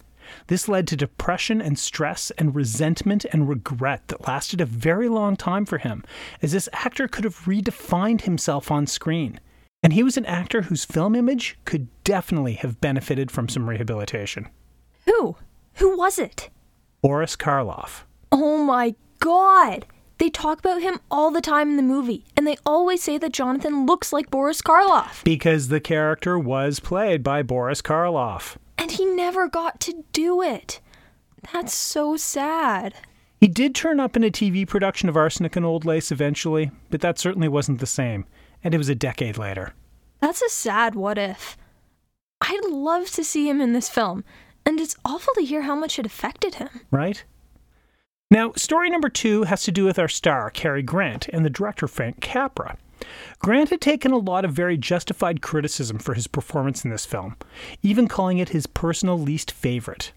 This 0.48 0.68
led 0.68 0.88
to 0.90 0.98
depression 0.98 1.62
and 1.62 1.80
stress 1.80 2.30
and 2.32 2.54
resentment 2.54 3.24
and 3.32 3.48
regret 3.48 4.10
that 4.10 4.28
lasted 4.28 4.60
a 4.60 4.66
very 4.66 5.08
long 5.08 5.38
time 5.38 5.66
for 5.66 5.78
him, 5.78 6.04
as 6.42 6.52
this 6.52 6.68
actor 6.74 7.08
could 7.08 7.24
have 7.24 7.46
redefined 7.46 8.22
himself 8.24 8.72
on 8.72 8.88
screen. 8.88 9.40
And 9.82 9.94
he 9.94 10.04
was 10.04 10.18
an 10.18 10.26
actor 10.26 10.64
whose 10.64 10.84
film 10.84 11.16
image 11.16 11.58
could 11.64 11.88
definitely 12.04 12.56
have 12.56 12.82
benefited 12.82 13.32
from 13.32 13.48
some 13.48 13.70
rehabilitation. 13.70 14.50
Who? 15.06 15.38
Who 15.76 15.98
was 15.98 16.20
it? 16.20 16.50
Boris 17.02 17.38
Karloff. 17.38 18.04
Oh 18.34 18.58
my 18.66 18.96
god! 19.20 19.86
They 20.20 20.30
talk 20.30 20.60
about 20.60 20.82
him 20.82 21.00
all 21.12 21.30
the 21.30 21.42
time 21.42 21.70
in 21.70 21.78
the 21.78 21.84
movie, 21.84 22.26
and 22.36 22.48
they 22.48 22.58
always 22.66 23.04
say 23.04 23.18
that 23.20 23.34
Jonathan 23.34 23.86
looks 23.86 24.12
like 24.12 24.32
Boris 24.32 24.62
Karloff. 24.62 25.24
Because 25.24 25.68
the 25.68 25.80
character 25.80 26.40
was 26.40 26.80
played 26.80 27.22
by 27.22 27.44
Boris 27.44 27.82
Karloff. 27.82 28.58
And 28.78 28.92
he 28.92 29.06
never 29.06 29.48
got 29.48 29.80
to 29.82 30.04
do 30.14 30.42
it. 30.42 30.80
That's 31.54 31.74
so 31.74 32.18
sad. 32.18 32.96
He 33.40 33.48
did 33.48 33.76
turn 33.76 34.00
up 34.00 34.16
in 34.16 34.24
a 34.24 34.32
TV 34.32 34.68
production 34.68 35.08
of 35.08 35.16
Arsenic 35.16 35.56
and 35.56 35.66
Old 35.66 35.86
Lace 35.86 36.12
eventually, 36.12 36.72
but 36.90 37.02
that 37.02 37.20
certainly 37.20 37.48
wasn't 37.48 37.80
the 37.80 37.86
same, 37.86 38.26
and 38.64 38.74
it 38.74 38.80
was 38.80 38.90
a 38.90 38.96
decade 38.96 39.38
later. 39.38 39.74
That's 40.20 40.42
a 40.42 40.50
sad 40.50 40.96
what 40.96 41.20
if. 41.20 41.56
I'd 42.42 42.66
love 42.66 43.12
to 43.12 43.24
see 43.24 43.48
him 43.48 43.62
in 43.62 43.74
this 43.74 43.90
film, 43.90 44.24
and 44.66 44.80
it's 44.80 44.96
awful 45.06 45.36
to 45.36 45.46
hear 45.46 45.62
how 45.62 45.76
much 45.76 46.00
it 46.00 46.08
affected 46.08 46.56
him. 46.56 46.82
Right? 46.90 47.24
Now, 48.30 48.52
story 48.58 48.90
number 48.90 49.08
two 49.08 49.44
has 49.44 49.64
to 49.64 49.72
do 49.72 49.86
with 49.86 49.98
our 49.98 50.10
star, 50.10 50.50
Cary 50.50 50.84
Grant, 50.84 51.30
and 51.30 51.46
the 51.46 51.50
director, 51.50 51.88
Frank 51.88 52.20
Capra. 52.20 52.78
Grant 53.40 53.70
had 53.70 53.80
taken 53.80 54.12
a 54.12 54.18
lot 54.18 54.44
of 54.44 54.52
very 54.52 54.76
justified 54.78 55.42
criticism 55.42 55.98
for 55.98 56.14
his 56.14 56.28
performance 56.28 56.84
in 56.84 56.92
this 56.92 57.06
film, 57.06 57.38
even 57.82 58.10
calling 58.10 58.38
it 58.40 58.50
his 58.50 58.68
personal 58.68 59.18
least 59.18 59.52
favorite. 59.52 60.12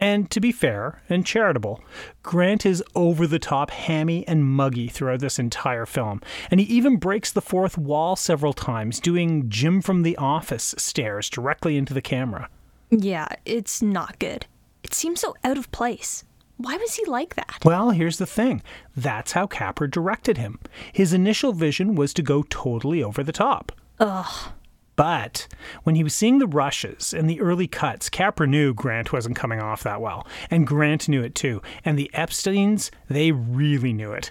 And 0.00 0.30
to 0.30 0.40
be 0.40 0.52
fair 0.52 1.02
and 1.10 1.26
charitable, 1.26 1.82
Grant 2.22 2.64
is 2.64 2.82
over 2.94 3.26
the 3.26 3.38
top 3.38 3.70
hammy 3.70 4.26
and 4.26 4.44
muggy 4.44 4.88
throughout 4.88 5.20
this 5.20 5.38
entire 5.38 5.86
film, 5.86 6.22
and 6.50 6.60
he 6.60 6.66
even 6.66 6.96
breaks 6.96 7.30
the 7.30 7.42
fourth 7.42 7.76
wall 7.76 8.16
several 8.16 8.54
times, 8.54 9.00
doing 9.00 9.50
Jim 9.50 9.82
from 9.82 10.02
the 10.02 10.16
Office 10.16 10.74
stares 10.78 11.28
directly 11.28 11.76
into 11.76 11.92
the 11.92 12.02
camera. 12.02 12.48
Yeah, 12.90 13.28
it's 13.44 13.82
not 13.82 14.18
good. 14.18 14.46
It 14.82 14.94
seems 14.94 15.20
so 15.20 15.34
out 15.44 15.58
of 15.58 15.70
place. 15.72 16.24
Why 16.56 16.76
was 16.76 16.94
he 16.94 17.04
like 17.06 17.34
that? 17.34 17.58
Well, 17.64 17.90
here's 17.90 18.18
the 18.18 18.26
thing 18.26 18.62
that's 18.96 19.32
how 19.32 19.46
Capra 19.46 19.90
directed 19.90 20.38
him. 20.38 20.60
His 20.92 21.12
initial 21.12 21.52
vision 21.52 21.94
was 21.94 22.14
to 22.14 22.22
go 22.22 22.44
totally 22.44 23.02
over 23.02 23.22
the 23.22 23.32
top. 23.32 23.72
Ugh. 23.98 24.52
But 24.96 25.48
when 25.82 25.96
he 25.96 26.04
was 26.04 26.14
seeing 26.14 26.38
the 26.38 26.46
rushes 26.46 27.12
and 27.12 27.28
the 27.28 27.40
early 27.40 27.66
cuts, 27.66 28.08
Capra 28.08 28.46
knew 28.46 28.72
Grant 28.72 29.12
wasn't 29.12 29.36
coming 29.36 29.60
off 29.60 29.82
that 29.82 30.00
well. 30.00 30.26
And 30.50 30.66
Grant 30.66 31.08
knew 31.08 31.22
it 31.22 31.34
too. 31.34 31.60
And 31.84 31.98
the 31.98 32.10
Epsteins, 32.14 32.90
they 33.08 33.32
really 33.32 33.92
knew 33.92 34.12
it. 34.12 34.30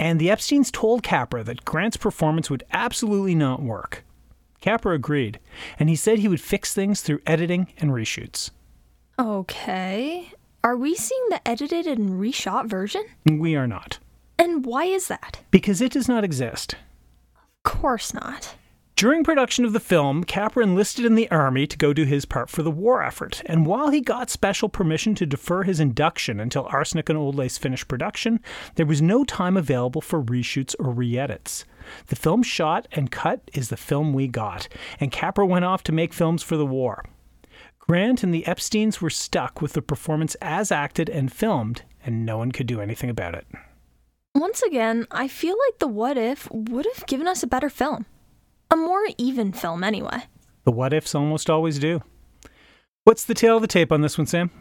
And 0.00 0.18
the 0.18 0.28
Epsteins 0.28 0.72
told 0.72 1.04
Capra 1.04 1.44
that 1.44 1.64
Grant's 1.64 1.96
performance 1.96 2.50
would 2.50 2.64
absolutely 2.72 3.36
not 3.36 3.62
work. 3.62 4.04
Capra 4.60 4.94
agreed, 4.94 5.38
and 5.78 5.88
he 5.88 5.96
said 5.96 6.18
he 6.18 6.28
would 6.28 6.40
fix 6.40 6.74
things 6.74 7.00
through 7.00 7.20
editing 7.26 7.68
and 7.78 7.90
reshoots. 7.90 8.50
Okay. 9.18 10.32
Are 10.62 10.76
we 10.76 10.94
seeing 10.94 11.26
the 11.30 11.46
edited 11.48 11.86
and 11.86 12.20
reshot 12.20 12.68
version? 12.68 13.02
We 13.24 13.56
are 13.56 13.66
not. 13.66 13.98
And 14.38 14.66
why 14.66 14.84
is 14.84 15.08
that? 15.08 15.40
Because 15.50 15.80
it 15.80 15.92
does 15.92 16.06
not 16.06 16.22
exist. 16.22 16.74
Of 17.34 17.62
course 17.62 18.12
not. 18.12 18.56
During 18.94 19.24
production 19.24 19.64
of 19.64 19.72
the 19.72 19.80
film, 19.80 20.22
Capra 20.22 20.62
enlisted 20.62 21.06
in 21.06 21.14
the 21.14 21.30
army 21.30 21.66
to 21.66 21.78
go 21.78 21.94
do 21.94 22.04
his 22.04 22.26
part 22.26 22.50
for 22.50 22.62
the 22.62 22.70
war 22.70 23.02
effort, 23.02 23.40
and 23.46 23.64
while 23.64 23.88
he 23.88 24.02
got 24.02 24.28
special 24.28 24.68
permission 24.68 25.14
to 25.14 25.24
defer 25.24 25.62
his 25.62 25.80
induction 25.80 26.38
until 26.38 26.66
Arsenic 26.66 27.08
and 27.08 27.16
Old 27.16 27.36
Lace 27.36 27.56
finished 27.56 27.88
production, 27.88 28.40
there 28.74 28.84
was 28.84 29.00
no 29.00 29.24
time 29.24 29.56
available 29.56 30.02
for 30.02 30.22
reshoots 30.22 30.74
or 30.78 30.90
re 30.90 31.18
edits. 31.18 31.64
The 32.08 32.16
film 32.16 32.42
shot 32.42 32.86
and 32.92 33.10
cut 33.10 33.50
is 33.54 33.70
the 33.70 33.78
film 33.78 34.12
we 34.12 34.28
got, 34.28 34.68
and 35.00 35.10
Capra 35.10 35.46
went 35.46 35.64
off 35.64 35.82
to 35.84 35.92
make 35.92 36.12
films 36.12 36.42
for 36.42 36.58
the 36.58 36.66
war. 36.66 37.06
Grant 37.90 38.22
and 38.22 38.32
the 38.32 38.44
Epsteins 38.44 39.00
were 39.00 39.10
stuck 39.10 39.60
with 39.60 39.72
the 39.72 39.82
performance 39.82 40.36
as 40.40 40.70
acted 40.70 41.08
and 41.10 41.32
filmed, 41.32 41.82
and 42.06 42.24
no 42.24 42.38
one 42.38 42.52
could 42.52 42.68
do 42.68 42.80
anything 42.80 43.10
about 43.10 43.34
it. 43.34 43.44
Once 44.32 44.62
again, 44.62 45.08
I 45.10 45.26
feel 45.26 45.56
like 45.66 45.80
the 45.80 45.88
What 45.88 46.16
If 46.16 46.48
would 46.52 46.86
have 46.94 47.04
given 47.08 47.26
us 47.26 47.42
a 47.42 47.48
better 47.48 47.68
film. 47.68 48.06
A 48.70 48.76
more 48.76 49.08
even 49.18 49.50
film, 49.50 49.82
anyway. 49.82 50.22
The 50.62 50.70
what 50.70 50.92
ifs 50.92 51.16
almost 51.16 51.50
always 51.50 51.80
do. 51.80 52.00
What's 53.02 53.24
the 53.24 53.34
tale 53.34 53.56
of 53.56 53.62
the 53.62 53.66
tape 53.66 53.90
on 53.90 54.02
this 54.02 54.16
one, 54.16 54.28
Sam? 54.28 54.52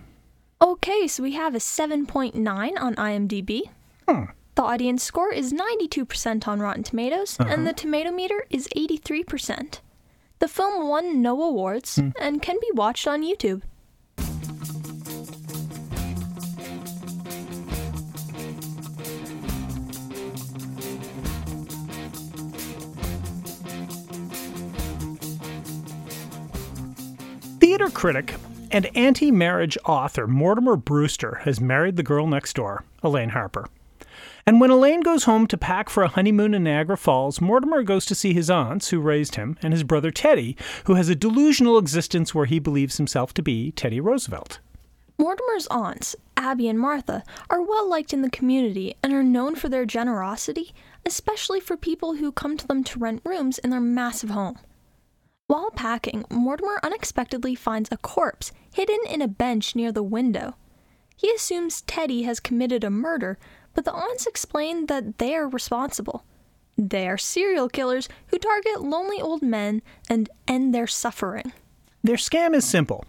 Okay, 0.60 1.06
so 1.08 1.22
we 1.22 1.34
have 1.34 1.54
a 1.54 1.60
7.9 1.60 2.34
on 2.82 2.96
IMDb. 2.96 3.62
Hmm. 4.08 4.24
The 4.56 4.64
audience 4.64 5.04
score 5.04 5.32
is 5.32 5.54
92% 5.54 6.48
on 6.48 6.62
Rotten 6.62 6.82
Tomatoes, 6.82 7.40
Uh-huh. 7.40 7.54
and 7.54 7.68
the 7.68 7.74
tomato 7.74 8.10
meter 8.10 8.48
is 8.50 8.68
83%. 8.76 9.82
The 10.40 10.48
film 10.48 10.88
won 10.88 11.22
no 11.22 11.42
awards 11.44 11.98
Hmm. 11.98 12.10
and 12.20 12.42
can 12.42 12.58
be 12.62 12.70
watched 12.74 13.08
on 13.08 13.22
YouTube. 13.24 13.62
Theater 27.60 27.90
critic 27.90 28.36
and 28.72 28.90
anti 28.96 29.32
marriage 29.32 29.78
author 29.86 30.28
Mortimer 30.28 30.76
Brewster 30.76 31.36
has 31.44 31.60
married 31.60 31.96
the 31.96 32.04
girl 32.04 32.28
next 32.28 32.54
door, 32.56 32.84
Elaine 33.04 33.30
Harper. 33.30 33.68
And 34.50 34.60
when 34.60 34.72
Elaine 34.72 35.02
goes 35.02 35.26
home 35.26 35.46
to 35.46 35.60
pack 35.60 35.90
for 35.90 36.02
a 36.02 36.08
honeymoon 36.08 36.56
in 36.56 36.64
Niagara 36.64 36.98
Falls, 36.98 37.40
Mortimer 37.40 37.84
goes 37.84 38.04
to 38.08 38.16
see 38.16 38.34
his 38.34 38.50
aunts, 38.50 38.90
who 38.90 39.00
raised 39.00 39.36
him, 39.36 39.56
and 39.62 39.72
his 39.72 39.84
brother 39.84 40.10
Teddy, 40.10 40.58
who 40.86 40.96
has 40.96 41.08
a 41.08 41.14
delusional 41.14 41.78
existence 41.78 42.34
where 42.34 42.48
he 42.48 42.58
believes 42.58 42.98
himself 42.98 43.32
to 43.36 43.44
be 43.44 43.72
Teddy 43.72 44.00
Roosevelt. 44.00 44.58
Mortimer's 45.20 45.68
aunts, 45.68 46.16
Abby 46.36 46.68
and 46.68 46.80
Martha, 46.80 47.24
are 47.52 47.62
well 47.62 47.88
liked 47.88 48.12
in 48.12 48.24
the 48.24 48.30
community 48.32 48.96
and 49.04 49.14
are 49.14 49.22
known 49.22 49.54
for 49.54 49.70
their 49.70 49.86
generosity, 49.86 50.74
especially 51.06 51.60
for 51.60 51.78
people 51.78 52.16
who 52.16 52.32
come 52.32 52.58
to 52.58 52.66
them 52.66 52.84
to 52.86 52.98
rent 52.98 53.22
rooms 53.24 53.60
in 53.60 53.70
their 53.70 53.80
massive 53.80 54.32
home. 54.32 54.58
While 55.46 55.70
packing, 55.70 56.26
Mortimer 56.32 56.80
unexpectedly 56.82 57.54
finds 57.54 57.90
a 57.92 57.98
corpse 57.98 58.52
hidden 58.74 59.02
in 59.08 59.22
a 59.22 59.28
bench 59.28 59.76
near 59.76 59.92
the 59.92 60.02
window. 60.02 60.56
He 61.16 61.30
assumes 61.32 61.82
Teddy 61.82 62.24
has 62.24 62.40
committed 62.40 62.84
a 62.84 62.90
murder, 62.90 63.38
but 63.74 63.86
the 63.86 63.94
aunts 63.94 64.28
explain 64.28 64.88
that 64.88 65.18
they 65.18 65.36
are 65.36 65.48
responsible. 65.48 66.24
They 66.78 67.08
are 67.10 67.18
serial 67.18 67.68
killers 67.68 68.08
who 68.28 68.38
target 68.38 68.82
lonely 68.82 69.22
old 69.22 69.42
men 69.42 69.82
and 70.10 70.30
end 70.48 70.74
their 70.74 70.88
suffering. 70.88 71.52
Their 72.04 72.16
scam 72.16 72.56
is 72.56 72.64
simple 72.64 73.04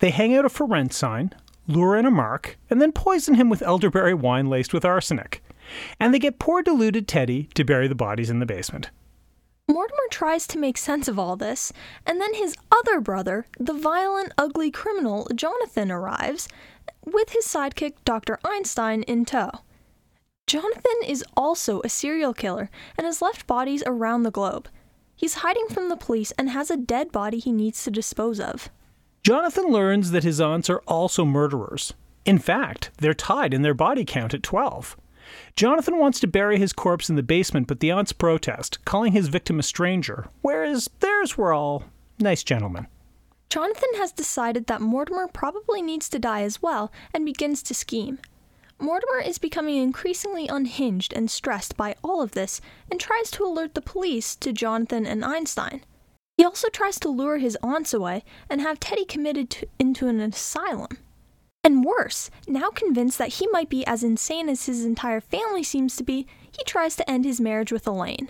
they 0.00 0.10
hang 0.10 0.34
out 0.34 0.44
a 0.44 0.48
for 0.48 0.66
rent 0.66 0.92
sign, 0.92 1.32
lure 1.66 1.96
in 1.96 2.04
a 2.04 2.10
mark, 2.10 2.58
and 2.68 2.80
then 2.80 2.92
poison 2.92 3.34
him 3.34 3.48
with 3.48 3.62
elderberry 3.62 4.14
wine 4.14 4.48
laced 4.48 4.74
with 4.74 4.84
arsenic. 4.84 5.42
And 5.98 6.12
they 6.12 6.18
get 6.18 6.38
poor 6.38 6.62
deluded 6.62 7.08
Teddy 7.08 7.48
to 7.54 7.64
bury 7.64 7.88
the 7.88 7.94
bodies 7.94 8.30
in 8.30 8.38
the 8.38 8.46
basement. 8.46 8.90
Mortimer 9.68 9.98
tries 10.10 10.46
to 10.48 10.58
make 10.58 10.78
sense 10.78 11.08
of 11.08 11.18
all 11.18 11.34
this, 11.34 11.72
and 12.06 12.20
then 12.20 12.34
his 12.34 12.56
other 12.70 13.00
brother, 13.00 13.46
the 13.58 13.72
violent, 13.72 14.32
ugly 14.38 14.70
criminal 14.70 15.26
Jonathan, 15.34 15.90
arrives 15.90 16.48
with 17.04 17.30
his 17.30 17.46
sidekick 17.46 17.94
Dr. 18.04 18.38
Einstein 18.44 19.02
in 19.04 19.24
tow. 19.24 19.50
Jonathan 20.46 20.94
is 21.04 21.24
also 21.36 21.80
a 21.82 21.88
serial 21.88 22.32
killer 22.32 22.70
and 22.96 23.04
has 23.04 23.20
left 23.20 23.48
bodies 23.48 23.82
around 23.84 24.22
the 24.22 24.30
globe. 24.30 24.68
He's 25.16 25.34
hiding 25.34 25.66
from 25.68 25.88
the 25.88 25.96
police 25.96 26.30
and 26.38 26.50
has 26.50 26.70
a 26.70 26.76
dead 26.76 27.10
body 27.10 27.38
he 27.40 27.50
needs 27.50 27.82
to 27.82 27.90
dispose 27.90 28.38
of. 28.38 28.68
Jonathan 29.24 29.72
learns 29.72 30.12
that 30.12 30.22
his 30.22 30.40
aunts 30.40 30.70
are 30.70 30.82
also 30.86 31.24
murderers. 31.24 31.94
In 32.24 32.38
fact, 32.38 32.90
they're 32.98 33.12
tied 33.12 33.52
in 33.52 33.62
their 33.62 33.74
body 33.74 34.04
count 34.04 34.34
at 34.34 34.44
12. 34.44 34.96
Jonathan 35.56 35.98
wants 35.98 36.20
to 36.20 36.28
bury 36.28 36.58
his 36.58 36.72
corpse 36.72 37.10
in 37.10 37.16
the 37.16 37.24
basement, 37.24 37.66
but 37.66 37.80
the 37.80 37.90
aunts 37.90 38.12
protest, 38.12 38.78
calling 38.84 39.10
his 39.10 39.26
victim 39.26 39.58
a 39.58 39.64
stranger, 39.64 40.28
whereas 40.42 40.88
theirs 41.00 41.36
were 41.36 41.52
all 41.52 41.84
nice 42.20 42.44
gentlemen. 42.44 42.86
Jonathan 43.50 43.88
has 43.96 44.12
decided 44.12 44.68
that 44.68 44.80
Mortimer 44.80 45.26
probably 45.26 45.82
needs 45.82 46.08
to 46.08 46.20
die 46.20 46.42
as 46.42 46.62
well 46.62 46.92
and 47.12 47.24
begins 47.24 47.64
to 47.64 47.74
scheme. 47.74 48.20
Mortimer 48.78 49.20
is 49.20 49.38
becoming 49.38 49.76
increasingly 49.76 50.48
unhinged 50.48 51.12
and 51.14 51.30
stressed 51.30 51.76
by 51.76 51.94
all 52.04 52.20
of 52.20 52.32
this 52.32 52.60
and 52.90 53.00
tries 53.00 53.30
to 53.30 53.44
alert 53.44 53.74
the 53.74 53.80
police 53.80 54.36
to 54.36 54.52
Jonathan 54.52 55.06
and 55.06 55.24
Einstein. 55.24 55.82
He 56.36 56.44
also 56.44 56.68
tries 56.68 57.00
to 57.00 57.08
lure 57.08 57.38
his 57.38 57.56
aunts 57.62 57.94
away 57.94 58.22
and 58.50 58.60
have 58.60 58.78
Teddy 58.78 59.06
committed 59.06 59.48
to, 59.50 59.68
into 59.78 60.08
an 60.08 60.20
asylum. 60.20 60.98
And 61.64 61.84
worse, 61.84 62.30
now 62.46 62.68
convinced 62.68 63.16
that 63.18 63.34
he 63.34 63.48
might 63.48 63.70
be 63.70 63.84
as 63.86 64.04
insane 64.04 64.48
as 64.48 64.66
his 64.66 64.84
entire 64.84 65.20
family 65.20 65.62
seems 65.62 65.96
to 65.96 66.04
be, 66.04 66.26
he 66.52 66.62
tries 66.64 66.94
to 66.96 67.10
end 67.10 67.24
his 67.24 67.40
marriage 67.40 67.72
with 67.72 67.86
Elaine. 67.86 68.28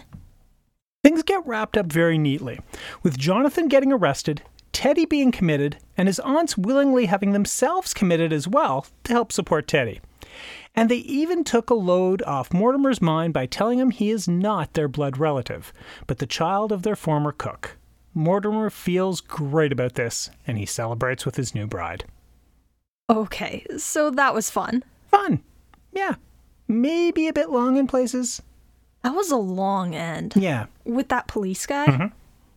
Things 1.03 1.23
get 1.23 1.47
wrapped 1.47 1.77
up 1.77 1.87
very 1.87 2.19
neatly, 2.19 2.61
with 3.03 3.19
Jonathan 3.19 3.69
getting 3.69 3.93
arrested, 3.93 4.43
Teddy 4.73 5.05
being 5.05 5.33
committed, 5.33 5.79
and 5.97 6.09
his 6.09 6.21
aunts 6.21 6.57
willingly 6.57 7.07
having 7.07 7.33
themselves 7.33 7.93
committed 7.93 8.33
as 8.33 8.49
well 8.49 8.87
to 9.05 9.13
help 9.13 9.33
support 9.33 9.69
Teddy. 9.69 10.01
And 10.77 10.91
they 10.91 10.97
even 10.97 11.43
took 11.43 11.71
a 11.71 11.75
load 11.75 12.23
off 12.23 12.53
Mortimer's 12.53 13.01
mind 13.01 13.33
by 13.33 13.47
telling 13.47 13.79
him 13.79 13.91
he 13.91 14.11
is 14.11 14.29
not 14.29 14.75
their 14.75 14.89
blood 14.89 15.17
relative, 15.17 15.73
but 16.07 16.19
the 16.19 16.27
child 16.27 16.71
of 16.71 16.83
their 16.83 16.95
former 16.95 17.33
cook. 17.33 17.79
Mortimer 18.13 18.69
feels 18.69 19.23
great 19.23 19.73
about 19.73 19.95
this, 19.95 20.31
and 20.47 20.59
he 20.59 20.67
celebrates 20.67 21.25
with 21.25 21.37
his 21.37 21.55
new 21.55 21.67
bride. 21.67 22.05
Okay, 23.09 23.65
so 23.79 24.11
that 24.11 24.35
was 24.35 24.51
fun. 24.51 24.85
Fun. 25.11 25.43
Yeah. 25.93 26.17
Maybe 26.69 27.27
a 27.29 27.33
bit 27.33 27.51
long 27.51 27.77
in 27.77 27.87
places. 27.87 28.43
That 29.03 29.15
was 29.15 29.31
a 29.31 29.37
long 29.37 29.95
end. 29.95 30.35
Yeah. 30.37 30.67
with 30.85 31.09
that 31.09 31.29
police 31.29 31.65
guy, 31.65 31.87
mm-hmm. 31.87 32.07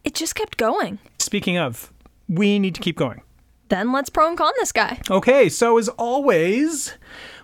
it 0.04 0.14
just 0.16 0.36
kept 0.36 0.58
going. 0.58 0.98
Speaking 1.20 1.58
of, 1.58 1.94
we 2.28 2.58
need 2.58 2.76
to 2.76 2.82
keep 2.82 2.98
going. 2.98 3.22
Then 3.70 3.92
let's 3.92 4.10
pro 4.10 4.28
and 4.30 4.38
con 4.38 4.52
this 4.58 4.72
guy. 4.72 5.00
Okay, 5.12 5.48
so 5.48 5.78
as 5.78 5.90
always, 5.90 6.96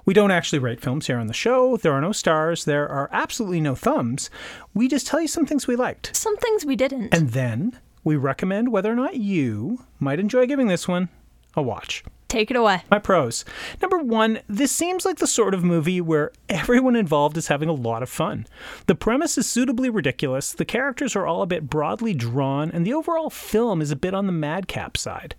we 0.06 0.14
don't 0.14 0.32
actually 0.32 0.60
rate 0.60 0.82
films 0.82 1.08
here 1.08 1.18
on 1.18 1.28
the 1.28 1.34
show. 1.34 1.78
There 1.78 1.92
are 1.92 2.02
no 2.02 2.12
stars, 2.12 2.66
there 2.66 2.88
are 2.88 3.10
absolutely 3.12 3.60
no 3.60 3.76
thumbs. 3.76 4.30
We 4.74 4.88
just 4.88 5.08
tell 5.08 5.20
you 5.20 5.28
some 5.28 5.46
things 5.46 5.68
we 5.68 5.76
liked. 5.76 6.16
Some 6.16 6.38
things 6.38 6.66
we 6.66 6.76
didn't. 6.76 7.14
And 7.14 7.30
then 7.30 7.80
we 8.04 8.16
recommend 8.16 8.72
whether 8.72 8.92
or 8.92 8.96
not 8.96 9.18
you 9.18 9.86
might 10.00 10.20
enjoy 10.20 10.46
giving 10.46 10.68
this 10.68 10.88
one 10.88 11.10
a 11.56 11.62
watch. 11.62 12.04
Take 12.28 12.52
it 12.52 12.58
away. 12.58 12.84
My 12.92 13.00
pros. 13.00 13.46
Number 13.82 13.98
one, 13.98 14.40
this 14.50 14.72
seems 14.72 15.06
like 15.06 15.18
the 15.18 15.28
sort 15.28 15.54
of 15.54 15.64
movie 15.64 16.02
where 16.02 16.32
everyone 16.50 16.96
involved 16.96 17.38
is 17.38 17.48
having 17.48 17.70
a 17.70 17.74
lot 17.74 18.04
of 18.04 18.10
fun. 18.10 18.46
The 18.88 18.96
premise 18.96 19.38
is 19.38 19.50
suitably 19.50 19.90
ridiculous, 19.90 20.52
the 20.52 20.66
characters 20.66 21.16
are 21.16 21.26
all 21.26 21.42
a 21.42 21.48
bit 21.48 21.70
broadly 21.70 22.14
drawn, 22.14 22.72
and 22.72 22.86
the 22.86 22.94
overall 22.94 23.30
film 23.30 23.82
is 23.82 23.92
a 23.92 23.96
bit 23.96 24.14
on 24.14 24.26
the 24.26 24.32
madcap 24.32 24.98
side. 24.98 25.36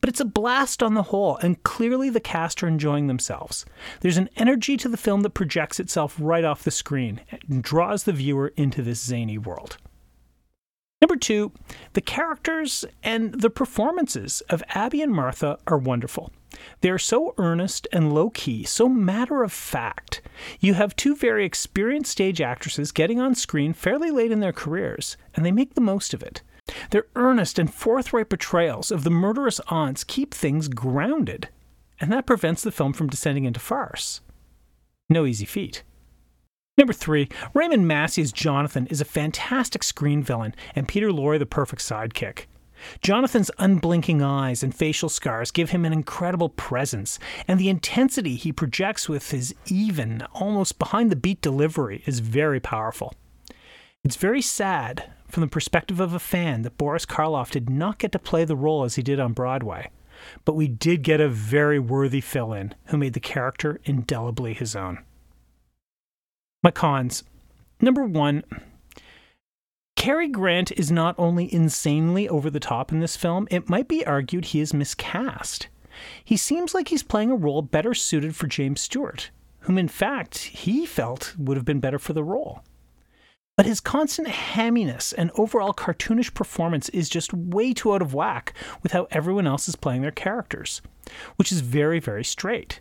But 0.00 0.08
it's 0.08 0.20
a 0.20 0.24
blast 0.24 0.82
on 0.82 0.94
the 0.94 1.04
whole, 1.04 1.36
and 1.38 1.62
clearly 1.62 2.10
the 2.10 2.20
cast 2.20 2.62
are 2.62 2.68
enjoying 2.68 3.06
themselves. 3.06 3.64
There's 4.00 4.16
an 4.16 4.30
energy 4.36 4.76
to 4.78 4.88
the 4.88 4.96
film 4.96 5.22
that 5.22 5.30
projects 5.30 5.80
itself 5.80 6.16
right 6.18 6.44
off 6.44 6.64
the 6.64 6.70
screen 6.70 7.20
and 7.48 7.62
draws 7.62 8.04
the 8.04 8.12
viewer 8.12 8.52
into 8.56 8.82
this 8.82 9.02
zany 9.04 9.38
world. 9.38 9.76
Number 11.00 11.16
two, 11.16 11.52
the 11.94 12.02
characters 12.02 12.84
and 13.02 13.32
the 13.32 13.48
performances 13.48 14.42
of 14.50 14.62
Abby 14.70 15.00
and 15.00 15.12
Martha 15.12 15.58
are 15.66 15.78
wonderful. 15.78 16.30
They 16.82 16.90
are 16.90 16.98
so 16.98 17.34
earnest 17.38 17.88
and 17.92 18.12
low 18.12 18.28
key, 18.30 18.64
so 18.64 18.88
matter 18.88 19.42
of 19.42 19.52
fact. 19.52 20.20
You 20.58 20.74
have 20.74 20.94
two 20.94 21.16
very 21.16 21.46
experienced 21.46 22.10
stage 22.10 22.40
actresses 22.40 22.92
getting 22.92 23.18
on 23.18 23.34
screen 23.34 23.72
fairly 23.72 24.10
late 24.10 24.30
in 24.30 24.40
their 24.40 24.52
careers, 24.52 25.16
and 25.34 25.44
they 25.44 25.52
make 25.52 25.74
the 25.74 25.80
most 25.80 26.12
of 26.12 26.22
it. 26.22 26.42
Their 26.90 27.06
earnest 27.16 27.58
and 27.58 27.72
forthright 27.72 28.28
portrayals 28.28 28.90
of 28.90 29.04
the 29.04 29.10
murderous 29.10 29.60
aunts 29.68 30.04
keep 30.04 30.34
things 30.34 30.68
grounded, 30.68 31.48
and 32.00 32.12
that 32.12 32.26
prevents 32.26 32.62
the 32.62 32.72
film 32.72 32.92
from 32.92 33.08
descending 33.08 33.44
into 33.44 33.60
farce. 33.60 34.20
No 35.08 35.26
easy 35.26 35.44
feat. 35.44 35.82
Number 36.78 36.92
three, 36.92 37.28
Raymond 37.52 37.86
Massey's 37.86 38.32
Jonathan 38.32 38.86
is 38.86 39.00
a 39.00 39.04
fantastic 39.04 39.82
screen 39.82 40.22
villain, 40.22 40.54
and 40.74 40.88
Peter 40.88 41.10
Lorre 41.10 41.38
the 41.38 41.46
perfect 41.46 41.82
sidekick. 41.82 42.46
Jonathan's 43.02 43.50
unblinking 43.58 44.22
eyes 44.22 44.62
and 44.62 44.74
facial 44.74 45.10
scars 45.10 45.50
give 45.50 45.70
him 45.70 45.84
an 45.84 45.92
incredible 45.92 46.48
presence, 46.48 47.18
and 47.46 47.60
the 47.60 47.68
intensity 47.68 48.36
he 48.36 48.52
projects 48.52 49.08
with 49.08 49.30
his 49.30 49.54
even, 49.66 50.22
almost 50.32 50.78
behind 50.78 51.10
the 51.10 51.16
beat 51.16 51.42
delivery 51.42 52.02
is 52.06 52.20
very 52.20 52.60
powerful. 52.60 53.12
It's 54.02 54.16
very 54.16 54.40
sad, 54.40 55.12
from 55.30 55.42
the 55.42 55.48
perspective 55.48 56.00
of 56.00 56.12
a 56.12 56.18
fan, 56.18 56.62
that 56.62 56.76
Boris 56.76 57.06
Karloff 57.06 57.50
did 57.50 57.70
not 57.70 57.98
get 57.98 58.12
to 58.12 58.18
play 58.18 58.44
the 58.44 58.56
role 58.56 58.84
as 58.84 58.96
he 58.96 59.02
did 59.02 59.20
on 59.20 59.32
Broadway. 59.32 59.90
But 60.44 60.54
we 60.54 60.68
did 60.68 61.02
get 61.02 61.20
a 61.20 61.28
very 61.28 61.78
worthy 61.78 62.20
fill 62.20 62.52
in 62.52 62.74
who 62.86 62.98
made 62.98 63.14
the 63.14 63.20
character 63.20 63.80
indelibly 63.84 64.52
his 64.54 64.76
own. 64.76 64.98
My 66.62 66.70
cons. 66.70 67.24
Number 67.80 68.04
one, 68.04 68.44
Cary 69.96 70.28
Grant 70.28 70.72
is 70.72 70.90
not 70.90 71.14
only 71.18 71.52
insanely 71.52 72.28
over 72.28 72.50
the 72.50 72.60
top 72.60 72.92
in 72.92 73.00
this 73.00 73.16
film, 73.16 73.48
it 73.50 73.68
might 73.68 73.88
be 73.88 74.06
argued 74.06 74.46
he 74.46 74.60
is 74.60 74.74
miscast. 74.74 75.68
He 76.24 76.36
seems 76.36 76.74
like 76.74 76.88
he's 76.88 77.02
playing 77.02 77.30
a 77.30 77.36
role 77.36 77.62
better 77.62 77.94
suited 77.94 78.36
for 78.36 78.46
James 78.46 78.80
Stewart, 78.80 79.30
whom 79.60 79.76
in 79.78 79.88
fact 79.88 80.38
he 80.38 80.86
felt 80.86 81.34
would 81.38 81.56
have 81.56 81.66
been 81.66 81.80
better 81.80 81.98
for 81.98 82.12
the 82.12 82.24
role. 82.24 82.62
But 83.60 83.66
his 83.66 83.80
constant 83.80 84.26
hamminess 84.26 85.12
and 85.12 85.30
overall 85.34 85.74
cartoonish 85.74 86.32
performance 86.32 86.88
is 86.88 87.10
just 87.10 87.34
way 87.34 87.74
too 87.74 87.92
out 87.92 88.00
of 88.00 88.14
whack 88.14 88.54
with 88.82 88.92
how 88.92 89.06
everyone 89.10 89.46
else 89.46 89.68
is 89.68 89.76
playing 89.76 90.00
their 90.00 90.10
characters, 90.10 90.80
which 91.36 91.52
is 91.52 91.60
very, 91.60 92.00
very 92.00 92.24
straight. 92.24 92.80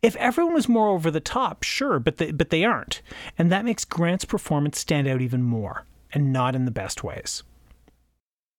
If 0.00 0.16
everyone 0.16 0.54
was 0.54 0.70
more 0.70 0.88
over 0.88 1.10
the 1.10 1.20
top, 1.20 1.64
sure, 1.64 1.98
but 1.98 2.16
they, 2.16 2.30
but 2.30 2.48
they 2.48 2.64
aren't. 2.64 3.02
And 3.36 3.52
that 3.52 3.66
makes 3.66 3.84
Grant's 3.84 4.24
performance 4.24 4.78
stand 4.78 5.06
out 5.06 5.20
even 5.20 5.42
more, 5.42 5.84
and 6.14 6.32
not 6.32 6.54
in 6.54 6.64
the 6.64 6.70
best 6.70 7.04
ways. 7.04 7.42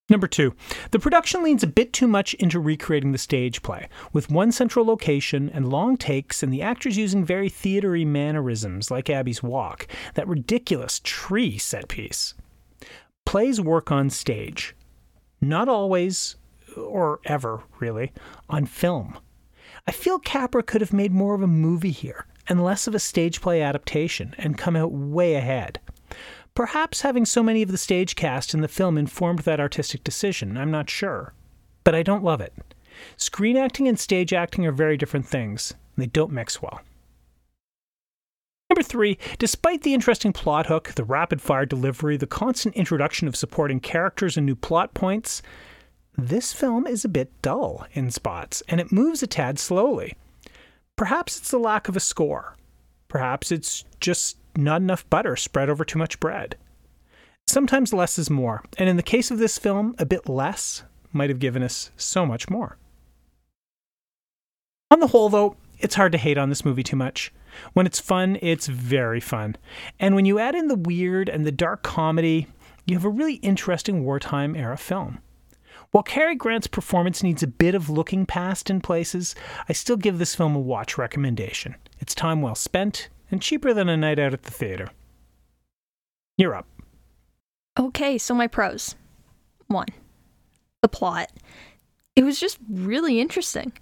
Number 0.09 0.27
two, 0.27 0.53
the 0.91 0.99
production 0.99 1.43
leans 1.43 1.63
a 1.63 1.67
bit 1.67 1.91
too 1.91 2.07
much 2.07 2.33
into 2.35 2.61
recreating 2.61 3.11
the 3.11 3.17
stage 3.17 3.61
play, 3.61 3.89
with 4.13 4.31
one 4.31 4.53
central 4.53 4.85
location 4.85 5.49
and 5.49 5.69
long 5.69 5.97
takes, 5.97 6.41
and 6.41 6.53
the 6.53 6.61
actors 6.61 6.97
using 6.97 7.25
very 7.25 7.49
theatery 7.49 8.05
mannerisms 8.05 8.89
like 8.89 9.09
Abby's 9.09 9.43
walk, 9.43 9.85
that 10.13 10.27
ridiculous 10.27 11.01
tree 11.03 11.57
set 11.57 11.89
piece. 11.89 12.33
Plays 13.25 13.59
work 13.59 13.91
on 13.91 14.09
stage, 14.09 14.73
not 15.41 15.67
always, 15.67 16.37
or 16.77 17.19
ever 17.25 17.63
really, 17.81 18.13
on 18.49 18.65
film. 18.65 19.17
I 19.85 19.91
feel 19.91 20.19
Capra 20.19 20.63
could 20.63 20.79
have 20.79 20.93
made 20.93 21.11
more 21.11 21.35
of 21.35 21.41
a 21.41 21.47
movie 21.47 21.91
here 21.91 22.27
and 22.47 22.63
less 22.63 22.87
of 22.87 22.95
a 22.95 22.99
stage 22.99 23.41
play 23.41 23.61
adaptation 23.61 24.33
and 24.37 24.57
come 24.57 24.77
out 24.77 24.93
way 24.93 25.35
ahead. 25.35 25.81
Perhaps 26.57 27.01
having 27.01 27.23
so 27.23 27.43
many 27.43 27.61
of 27.61 27.69
the 27.69 27.77
stage 27.77 28.15
cast 28.15 28.55
in 28.55 28.61
the 28.61 28.67
film 28.67 28.97
informed 28.97 29.41
that 29.41 29.59
artistic 29.59 30.03
decision, 30.03 30.57
I'm 30.57 30.71
not 30.71 30.89
sure. 30.89 31.35
But 31.83 31.93
I 31.93 32.01
don't 32.01 32.23
love 32.23 32.41
it. 32.41 32.51
Screen 33.15 33.55
acting 33.55 33.87
and 33.87 33.99
stage 33.99 34.33
acting 34.33 34.65
are 34.65 34.71
very 34.71 34.97
different 34.97 35.27
things, 35.27 35.75
and 35.95 36.01
they 36.01 36.07
don't 36.07 36.31
mix 36.31 36.59
well. 36.59 36.81
Number 38.71 38.81
three, 38.81 39.19
despite 39.37 39.83
the 39.83 39.93
interesting 39.93 40.33
plot 40.33 40.65
hook, 40.65 40.93
the 40.95 41.03
rapid 41.03 41.43
fire 41.43 41.67
delivery, 41.67 42.17
the 42.17 42.25
constant 42.25 42.73
introduction 42.73 43.27
of 43.27 43.35
supporting 43.35 43.79
characters 43.79 44.35
and 44.35 44.43
new 44.47 44.55
plot 44.55 44.95
points, 44.95 45.43
this 46.17 46.53
film 46.53 46.87
is 46.87 47.05
a 47.05 47.09
bit 47.09 47.31
dull 47.43 47.85
in 47.93 48.09
spots, 48.09 48.63
and 48.67 48.81
it 48.81 48.91
moves 48.91 49.21
a 49.21 49.27
tad 49.27 49.59
slowly. 49.59 50.15
Perhaps 50.95 51.37
it's 51.37 51.51
the 51.51 51.59
lack 51.59 51.87
of 51.87 51.95
a 51.95 51.99
score. 51.99 52.55
Perhaps 53.09 53.51
it's 53.51 53.85
just 53.99 54.37
not 54.57 54.81
enough 54.81 55.09
butter 55.09 55.35
spread 55.35 55.69
over 55.69 55.85
too 55.85 55.99
much 55.99 56.19
bread. 56.19 56.55
Sometimes 57.47 57.93
less 57.93 58.19
is 58.19 58.29
more, 58.29 58.63
and 58.77 58.89
in 58.89 58.97
the 58.97 59.03
case 59.03 59.31
of 59.31 59.39
this 59.39 59.57
film, 59.57 59.95
a 59.97 60.05
bit 60.05 60.27
less 60.27 60.83
might 61.13 61.29
have 61.29 61.39
given 61.39 61.63
us 61.63 61.91
so 61.95 62.25
much 62.25 62.49
more. 62.49 62.77
On 64.91 64.99
the 64.99 65.07
whole, 65.07 65.29
though, 65.29 65.55
it's 65.79 65.95
hard 65.95 66.11
to 66.11 66.17
hate 66.17 66.37
on 66.37 66.49
this 66.49 66.65
movie 66.65 66.83
too 66.83 66.95
much. 66.95 67.31
When 67.73 67.85
it's 67.85 67.99
fun, 67.99 68.37
it's 68.41 68.67
very 68.67 69.19
fun. 69.19 69.55
And 69.99 70.15
when 70.15 70.25
you 70.25 70.39
add 70.39 70.55
in 70.55 70.67
the 70.67 70.75
weird 70.75 71.29
and 71.29 71.45
the 71.45 71.51
dark 71.51 71.83
comedy, 71.83 72.47
you 72.85 72.95
have 72.95 73.05
a 73.05 73.09
really 73.09 73.35
interesting 73.35 74.03
wartime 74.03 74.55
era 74.55 74.77
film. 74.77 75.19
While 75.91 76.03
Cary 76.03 76.35
Grant's 76.35 76.67
performance 76.67 77.23
needs 77.23 77.43
a 77.43 77.47
bit 77.47 77.75
of 77.75 77.89
looking 77.89 78.25
past 78.25 78.69
in 78.69 78.81
places, 78.81 79.35
I 79.69 79.73
still 79.73 79.97
give 79.97 80.19
this 80.19 80.35
film 80.35 80.55
a 80.55 80.59
watch 80.59 80.97
recommendation. 80.97 81.75
It's 81.99 82.13
time 82.13 82.41
well 82.41 82.55
spent 82.55 83.09
and 83.31 83.41
cheaper 83.41 83.73
than 83.73 83.89
a 83.89 83.97
night 83.97 84.19
out 84.19 84.33
at 84.33 84.43
the 84.43 84.51
theater. 84.51 84.89
You're 86.37 86.55
up. 86.55 86.67
Okay, 87.79 88.17
so 88.17 88.33
my 88.33 88.47
pros. 88.47 88.95
One, 89.67 89.87
the 90.81 90.87
plot. 90.87 91.31
It 92.15 92.23
was 92.23 92.39
just 92.39 92.57
really 92.69 93.19
interesting. 93.19 93.73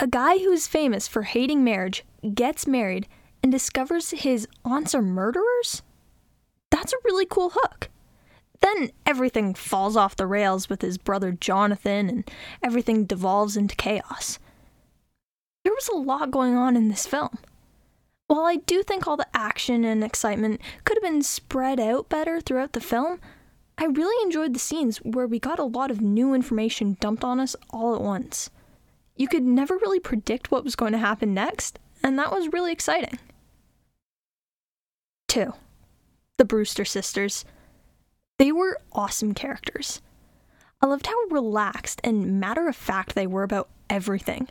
A 0.00 0.06
guy 0.06 0.38
who's 0.38 0.66
famous 0.66 1.06
for 1.06 1.22
hating 1.22 1.62
marriage 1.62 2.04
gets 2.34 2.66
married 2.66 3.06
and 3.42 3.52
discovers 3.52 4.10
his 4.10 4.48
aunts 4.64 4.94
are 4.94 5.02
murderers? 5.02 5.82
That's 6.70 6.92
a 6.92 7.04
really 7.04 7.26
cool 7.26 7.52
hook. 7.54 7.90
Then 8.60 8.90
everything 9.06 9.54
falls 9.54 9.96
off 9.96 10.16
the 10.16 10.26
rails 10.26 10.68
with 10.68 10.80
his 10.80 10.96
brother 10.96 11.32
Jonathan, 11.32 12.08
and 12.08 12.30
everything 12.62 13.04
devolves 13.04 13.56
into 13.56 13.76
chaos. 13.76 14.38
There 15.62 15.74
was 15.74 15.88
a 15.88 15.96
lot 15.96 16.30
going 16.30 16.54
on 16.54 16.76
in 16.76 16.88
this 16.88 17.06
film. 17.06 17.38
While 18.34 18.46
I 18.46 18.56
do 18.56 18.82
think 18.82 19.06
all 19.06 19.16
the 19.16 19.28
action 19.32 19.84
and 19.84 20.02
excitement 20.02 20.60
could 20.82 20.96
have 20.96 21.08
been 21.08 21.22
spread 21.22 21.78
out 21.78 22.08
better 22.08 22.40
throughout 22.40 22.72
the 22.72 22.80
film, 22.80 23.20
I 23.78 23.84
really 23.84 24.20
enjoyed 24.24 24.52
the 24.52 24.58
scenes 24.58 24.96
where 24.98 25.28
we 25.28 25.38
got 25.38 25.60
a 25.60 25.64
lot 25.64 25.92
of 25.92 26.00
new 26.00 26.34
information 26.34 26.96
dumped 26.98 27.22
on 27.22 27.38
us 27.38 27.54
all 27.70 27.94
at 27.94 28.00
once. 28.00 28.50
You 29.14 29.28
could 29.28 29.44
never 29.44 29.76
really 29.76 30.00
predict 30.00 30.50
what 30.50 30.64
was 30.64 30.74
going 30.74 30.90
to 30.90 30.98
happen 30.98 31.32
next, 31.32 31.78
and 32.02 32.18
that 32.18 32.32
was 32.32 32.52
really 32.52 32.72
exciting. 32.72 33.20
2. 35.28 35.52
The 36.36 36.44
Brewster 36.44 36.84
sisters. 36.84 37.44
They 38.40 38.50
were 38.50 38.80
awesome 38.90 39.32
characters. 39.34 40.00
I 40.82 40.86
loved 40.86 41.06
how 41.06 41.22
relaxed 41.30 42.00
and 42.02 42.40
matter 42.40 42.66
of 42.66 42.74
fact 42.74 43.14
they 43.14 43.28
were 43.28 43.44
about 43.44 43.68
everything. 43.88 44.48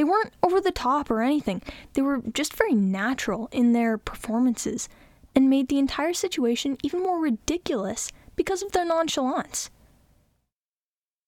They 0.00 0.04
weren't 0.04 0.32
over 0.42 0.62
the 0.62 0.70
top 0.70 1.10
or 1.10 1.20
anything, 1.20 1.60
they 1.92 2.00
were 2.00 2.22
just 2.32 2.56
very 2.56 2.72
natural 2.72 3.50
in 3.52 3.74
their 3.74 3.98
performances 3.98 4.88
and 5.34 5.50
made 5.50 5.68
the 5.68 5.78
entire 5.78 6.14
situation 6.14 6.78
even 6.82 7.02
more 7.02 7.20
ridiculous 7.20 8.10
because 8.34 8.62
of 8.62 8.72
their 8.72 8.86
nonchalance. 8.86 9.68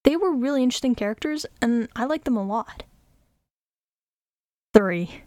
They 0.05 0.17
were 0.17 0.33
really 0.33 0.63
interesting 0.63 0.95
characters, 0.95 1.45
and 1.61 1.91
I 1.95 2.07
liked 2.07 2.25
them 2.25 2.39
a 2.39 2.43
lot. 2.43 2.85
3. 4.73 5.21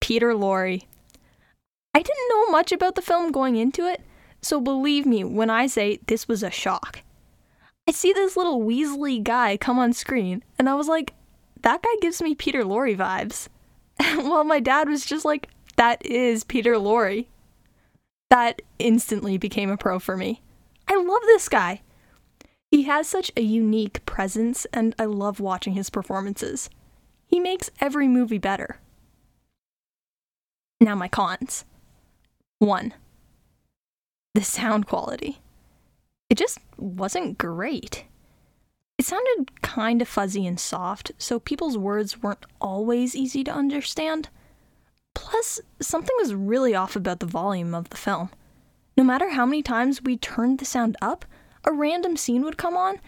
Peter 0.00 0.28
Lorre. 0.32 0.84
I 1.92 2.02
didn't 2.02 2.28
know 2.28 2.52
much 2.52 2.70
about 2.70 2.94
the 2.94 3.02
film 3.02 3.32
going 3.32 3.56
into 3.56 3.84
it, 3.84 4.00
so 4.40 4.60
believe 4.60 5.06
me 5.06 5.24
when 5.24 5.50
I 5.50 5.66
say 5.66 5.98
this 6.06 6.28
was 6.28 6.44
a 6.44 6.52
shock. 6.52 7.02
I 7.88 7.90
see 7.90 8.12
this 8.12 8.36
little 8.36 8.60
Weasley 8.60 9.20
guy 9.24 9.56
come 9.56 9.80
on 9.80 9.92
screen, 9.92 10.44
and 10.56 10.68
I 10.68 10.76
was 10.76 10.86
like, 10.86 11.14
that 11.64 11.82
guy 11.82 11.96
gives 12.00 12.22
me 12.22 12.34
Peter 12.34 12.62
Lorre 12.62 12.96
vibes. 12.96 13.48
well, 14.22 14.44
my 14.44 14.60
dad 14.60 14.88
was 14.88 15.04
just 15.04 15.24
like, 15.24 15.48
that 15.76 16.04
is 16.04 16.44
Peter 16.44 16.74
Lorre. 16.74 17.26
That 18.30 18.62
instantly 18.78 19.38
became 19.38 19.70
a 19.70 19.76
pro 19.76 19.98
for 19.98 20.16
me. 20.16 20.42
I 20.86 20.96
love 20.96 21.22
this 21.22 21.48
guy. 21.48 21.80
He 22.70 22.82
has 22.84 23.08
such 23.08 23.32
a 23.36 23.40
unique 23.40 24.04
presence, 24.04 24.66
and 24.72 24.94
I 24.98 25.04
love 25.06 25.40
watching 25.40 25.74
his 25.74 25.90
performances. 25.90 26.68
He 27.26 27.40
makes 27.40 27.70
every 27.80 28.08
movie 28.08 28.38
better. 28.38 28.80
Now, 30.80 30.94
my 30.94 31.08
cons. 31.08 31.64
1. 32.58 32.92
The 34.34 34.42
sound 34.42 34.86
quality. 34.86 35.38
It 36.28 36.36
just 36.36 36.58
wasn't 36.76 37.38
great. 37.38 38.04
It 39.04 39.08
sounded 39.08 39.60
kind 39.60 40.00
of 40.00 40.08
fuzzy 40.08 40.46
and 40.46 40.58
soft, 40.58 41.12
so 41.18 41.38
people's 41.38 41.76
words 41.76 42.22
weren't 42.22 42.46
always 42.58 43.14
easy 43.14 43.44
to 43.44 43.52
understand. 43.52 44.30
Plus, 45.14 45.60
something 45.78 46.16
was 46.20 46.34
really 46.34 46.74
off 46.74 46.96
about 46.96 47.20
the 47.20 47.26
volume 47.26 47.74
of 47.74 47.90
the 47.90 47.98
film. 47.98 48.30
No 48.96 49.04
matter 49.04 49.28
how 49.28 49.44
many 49.44 49.62
times 49.62 50.00
we 50.00 50.16
turned 50.16 50.58
the 50.58 50.64
sound 50.64 50.96
up, 51.02 51.26
a 51.64 51.70
random 51.70 52.16
scene 52.16 52.44
would 52.44 52.56
come 52.56 52.78
on, 52.78 52.98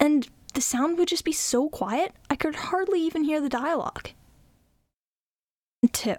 and 0.00 0.28
the 0.54 0.60
sound 0.60 0.98
would 0.98 1.06
just 1.06 1.24
be 1.24 1.30
so 1.30 1.68
quiet 1.68 2.16
I 2.28 2.34
could 2.34 2.56
hardly 2.56 3.00
even 3.02 3.22
hear 3.22 3.40
the 3.40 3.48
dialogue. 3.48 4.10
2. 5.92 6.16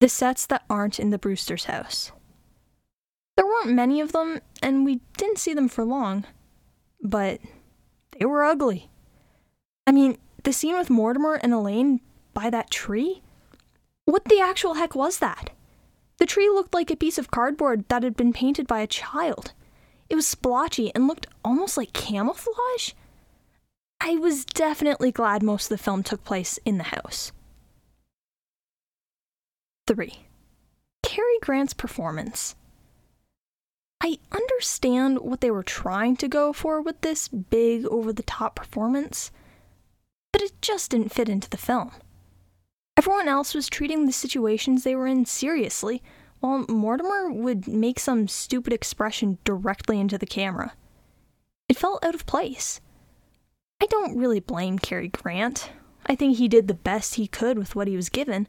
The 0.00 0.08
sets 0.08 0.46
that 0.46 0.64
aren't 0.70 0.98
in 0.98 1.10
the 1.10 1.18
Brewster's 1.18 1.64
house. 1.66 2.10
There 3.36 3.44
weren't 3.44 3.72
many 3.72 4.00
of 4.00 4.12
them, 4.12 4.40
and 4.62 4.86
we 4.86 5.00
didn't 5.18 5.40
see 5.40 5.52
them 5.52 5.68
for 5.68 5.84
long, 5.84 6.24
but 7.02 7.42
they 8.18 8.26
were 8.26 8.44
ugly. 8.44 8.90
I 9.86 9.92
mean, 9.92 10.18
the 10.44 10.52
scene 10.52 10.76
with 10.76 10.90
Mortimer 10.90 11.34
and 11.34 11.52
Elaine 11.52 12.00
by 12.34 12.50
that 12.50 12.70
tree? 12.70 13.22
What 14.04 14.24
the 14.24 14.40
actual 14.40 14.74
heck 14.74 14.94
was 14.94 15.18
that? 15.18 15.50
The 16.18 16.26
tree 16.26 16.48
looked 16.48 16.74
like 16.74 16.90
a 16.90 16.96
piece 16.96 17.18
of 17.18 17.30
cardboard 17.30 17.84
that 17.88 18.02
had 18.02 18.16
been 18.16 18.32
painted 18.32 18.66
by 18.66 18.80
a 18.80 18.86
child. 18.86 19.52
It 20.08 20.14
was 20.14 20.26
splotchy 20.26 20.92
and 20.94 21.06
looked 21.06 21.26
almost 21.44 21.76
like 21.76 21.92
camouflage. 21.92 22.92
I 24.00 24.16
was 24.16 24.44
definitely 24.44 25.12
glad 25.12 25.42
most 25.42 25.64
of 25.64 25.76
the 25.76 25.82
film 25.82 26.02
took 26.02 26.24
place 26.24 26.58
in 26.64 26.78
the 26.78 26.84
house. 26.84 27.32
3. 29.86 30.24
Cary 31.02 31.38
Grant's 31.40 31.74
performance. 31.74 32.54
I 34.00 34.18
understand 34.30 35.18
what 35.20 35.40
they 35.40 35.50
were 35.50 35.62
trying 35.62 36.16
to 36.16 36.28
go 36.28 36.52
for 36.52 36.80
with 36.80 37.00
this 37.00 37.28
big, 37.28 37.84
over 37.86 38.12
the 38.12 38.22
top 38.22 38.54
performance, 38.56 39.30
but 40.32 40.42
it 40.42 40.60
just 40.62 40.90
didn't 40.90 41.12
fit 41.12 41.28
into 41.28 41.50
the 41.50 41.56
film. 41.56 41.92
Everyone 42.96 43.28
else 43.28 43.54
was 43.54 43.68
treating 43.68 44.06
the 44.06 44.12
situations 44.12 44.82
they 44.82 44.94
were 44.94 45.06
in 45.06 45.24
seriously, 45.24 46.02
while 46.40 46.64
Mortimer 46.68 47.30
would 47.30 47.66
make 47.66 47.98
some 47.98 48.28
stupid 48.28 48.72
expression 48.72 49.38
directly 49.44 49.98
into 49.98 50.18
the 50.18 50.26
camera. 50.26 50.74
It 51.68 51.76
felt 51.76 52.04
out 52.04 52.14
of 52.14 52.26
place. 52.26 52.80
I 53.80 53.86
don't 53.86 54.16
really 54.16 54.40
blame 54.40 54.78
Cary 54.78 55.08
Grant. 55.08 55.70
I 56.06 56.14
think 56.14 56.36
he 56.36 56.48
did 56.48 56.68
the 56.68 56.74
best 56.74 57.16
he 57.16 57.26
could 57.26 57.58
with 57.58 57.76
what 57.76 57.88
he 57.88 57.96
was 57.96 58.08
given, 58.08 58.48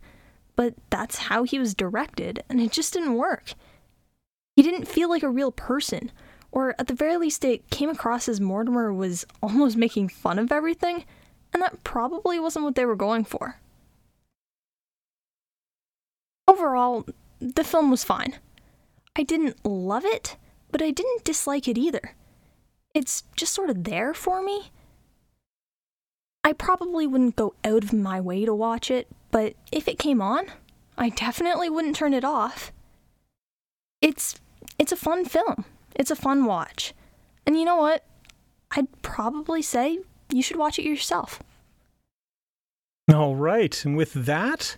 but 0.55 0.75
that's 0.89 1.17
how 1.17 1.43
he 1.43 1.59
was 1.59 1.73
directed, 1.73 2.43
and 2.49 2.61
it 2.61 2.71
just 2.71 2.93
didn't 2.93 3.15
work. 3.15 3.53
He 4.59 4.63
didn't 4.63 4.89
feel 4.89 5.07
like 5.07 5.23
a 5.23 5.29
real 5.29 5.53
person, 5.53 6.11
or 6.51 6.75
at 6.77 6.87
the 6.87 6.93
very 6.93 7.15
least, 7.15 7.45
it 7.45 7.69
came 7.69 7.87
across 7.87 8.27
as 8.27 8.41
Mortimer 8.41 8.93
was 8.93 9.25
almost 9.41 9.77
making 9.77 10.09
fun 10.09 10.37
of 10.37 10.51
everything, 10.51 11.05
and 11.53 11.63
that 11.63 11.85
probably 11.85 12.41
wasn't 12.41 12.65
what 12.65 12.75
they 12.75 12.83
were 12.83 12.97
going 12.97 13.23
for. 13.23 13.61
Overall, 16.45 17.05
the 17.39 17.63
film 17.63 17.89
was 17.89 18.03
fine. 18.03 18.37
I 19.15 19.23
didn't 19.23 19.65
love 19.65 20.03
it, 20.03 20.35
but 20.73 20.81
I 20.81 20.91
didn't 20.91 21.23
dislike 21.23 21.69
it 21.69 21.77
either. 21.77 22.13
It's 22.93 23.23
just 23.37 23.53
sort 23.53 23.69
of 23.69 23.85
there 23.85 24.13
for 24.13 24.43
me. 24.43 24.71
I 26.43 26.51
probably 26.51 27.07
wouldn't 27.07 27.37
go 27.37 27.53
out 27.63 27.85
of 27.85 27.93
my 27.93 28.19
way 28.19 28.43
to 28.43 28.53
watch 28.53 28.91
it, 28.91 29.07
but 29.31 29.53
if 29.71 29.87
it 29.87 29.97
came 29.97 30.21
on, 30.21 30.47
I 30.97 31.07
definitely 31.07 31.69
wouldn't 31.69 31.95
turn 31.95 32.13
it 32.13 32.25
off. 32.25 32.73
It's 34.01 34.35
it's 34.79 34.91
a 34.91 34.95
fun 34.95 35.25
film. 35.25 35.65
It's 35.95 36.09
a 36.09 36.15
fun 36.15 36.45
watch. 36.45 36.93
And 37.45 37.57
you 37.57 37.65
know 37.65 37.75
what? 37.75 38.05
I'd 38.71 39.01
probably 39.01 39.61
say 39.61 39.99
you 40.31 40.41
should 40.41 40.57
watch 40.57 40.79
it 40.79 40.85
yourself. 40.85 41.43
All 43.13 43.35
right. 43.35 43.83
And 43.85 43.97
with 43.97 44.13
that, 44.13 44.77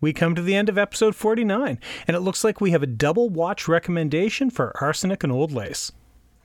we 0.00 0.12
come 0.12 0.34
to 0.34 0.42
the 0.42 0.54
end 0.54 0.68
of 0.68 0.76
episode 0.76 1.14
49, 1.14 1.78
and 2.06 2.16
it 2.16 2.20
looks 2.20 2.44
like 2.44 2.60
we 2.60 2.72
have 2.72 2.82
a 2.82 2.88
double 2.88 3.28
watch 3.28 3.68
recommendation 3.68 4.50
for 4.50 4.76
Arsenic 4.80 5.22
and 5.22 5.32
Old 5.32 5.52
Lace. 5.52 5.92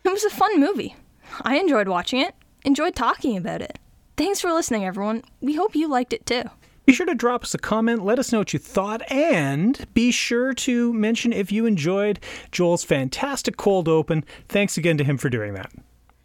It 0.04 0.12
was 0.12 0.24
a 0.24 0.30
fun 0.30 0.60
movie. 0.60 0.96
I 1.42 1.58
enjoyed 1.58 1.88
watching 1.88 2.22
it, 2.22 2.34
enjoyed 2.64 2.96
talking 2.96 3.36
about 3.36 3.62
it. 3.62 3.78
Thanks 4.16 4.40
for 4.40 4.54
listening, 4.54 4.86
everyone. 4.86 5.24
We 5.42 5.56
hope 5.56 5.76
you 5.76 5.88
liked 5.88 6.14
it 6.14 6.26
too. 6.26 6.44
Be 6.88 6.94
sure 6.94 7.06
to 7.06 7.16
drop 7.16 7.44
us 7.44 7.54
a 7.54 7.58
comment, 7.58 8.06
let 8.06 8.18
us 8.18 8.32
know 8.32 8.40
what 8.40 8.54
you 8.54 8.60
thought, 8.60 9.02
and 9.12 9.86
be 9.94 10.10
sure 10.10 10.54
to 10.54 10.94
mention 10.94 11.34
if 11.34 11.52
you 11.52 11.66
enjoyed 11.66 12.18
Joel's 12.50 12.86
fantastic 12.86 13.58
cold 13.58 13.90
open. 13.90 14.24
Thanks 14.48 14.78
again 14.78 14.98
to 14.98 15.04
him 15.04 15.18
for 15.18 15.30
doing 15.30 15.54
that. 15.56 15.70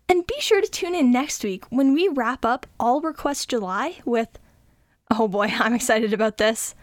And 0.08 0.24
be 0.24 0.36
sure 0.38 0.60
to 0.60 0.70
tune 0.70 0.94
in 0.94 1.10
next 1.10 1.42
week 1.42 1.64
when 1.70 1.94
we 1.94 2.06
wrap 2.06 2.44
up 2.44 2.68
All 2.78 3.00
Request 3.00 3.50
July 3.50 3.98
with. 4.04 4.38
Oh 5.10 5.26
boy, 5.26 5.46
I'm 5.58 5.74
excited 5.74 6.12
about 6.12 6.38
this 6.38 6.76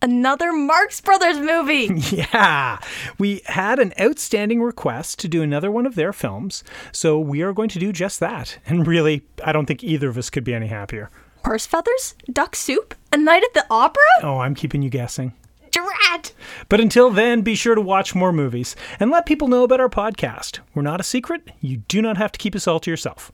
another 0.00 0.50
Marx 0.52 1.02
Brothers 1.02 1.38
movie. 1.38 1.90
Yeah. 2.32 2.78
We 3.18 3.42
had 3.46 3.78
an 3.78 3.92
outstanding 4.00 4.62
request 4.62 5.18
to 5.18 5.28
do 5.28 5.42
another 5.42 5.70
one 5.70 5.84
of 5.84 5.94
their 5.94 6.14
films, 6.14 6.64
so 6.90 7.18
we 7.18 7.42
are 7.42 7.52
going 7.52 7.68
to 7.70 7.78
do 7.78 7.92
just 7.92 8.18
that. 8.20 8.58
And 8.66 8.86
really, 8.86 9.24
I 9.44 9.52
don't 9.52 9.66
think 9.66 9.84
either 9.84 10.08
of 10.08 10.16
us 10.16 10.30
could 10.30 10.44
be 10.44 10.54
any 10.54 10.68
happier. 10.68 11.10
Horse 11.46 11.64
feathers? 11.64 12.16
Duck 12.32 12.56
soup? 12.56 12.92
A 13.12 13.16
night 13.16 13.44
at 13.44 13.54
the 13.54 13.64
opera? 13.70 14.02
Oh, 14.24 14.38
I'm 14.38 14.56
keeping 14.56 14.82
you 14.82 14.90
guessing. 14.90 15.32
Drat! 15.70 16.32
But 16.68 16.80
until 16.80 17.08
then, 17.08 17.42
be 17.42 17.54
sure 17.54 17.76
to 17.76 17.80
watch 17.80 18.16
more 18.16 18.32
movies 18.32 18.74
and 18.98 19.12
let 19.12 19.26
people 19.26 19.46
know 19.46 19.62
about 19.62 19.78
our 19.78 19.88
podcast. 19.88 20.58
We're 20.74 20.82
not 20.82 20.98
a 20.98 21.04
secret. 21.04 21.48
You 21.60 21.76
do 21.76 22.02
not 22.02 22.16
have 22.16 22.32
to 22.32 22.38
keep 22.40 22.56
us 22.56 22.66
all 22.66 22.80
to 22.80 22.90
yourself. 22.90 23.30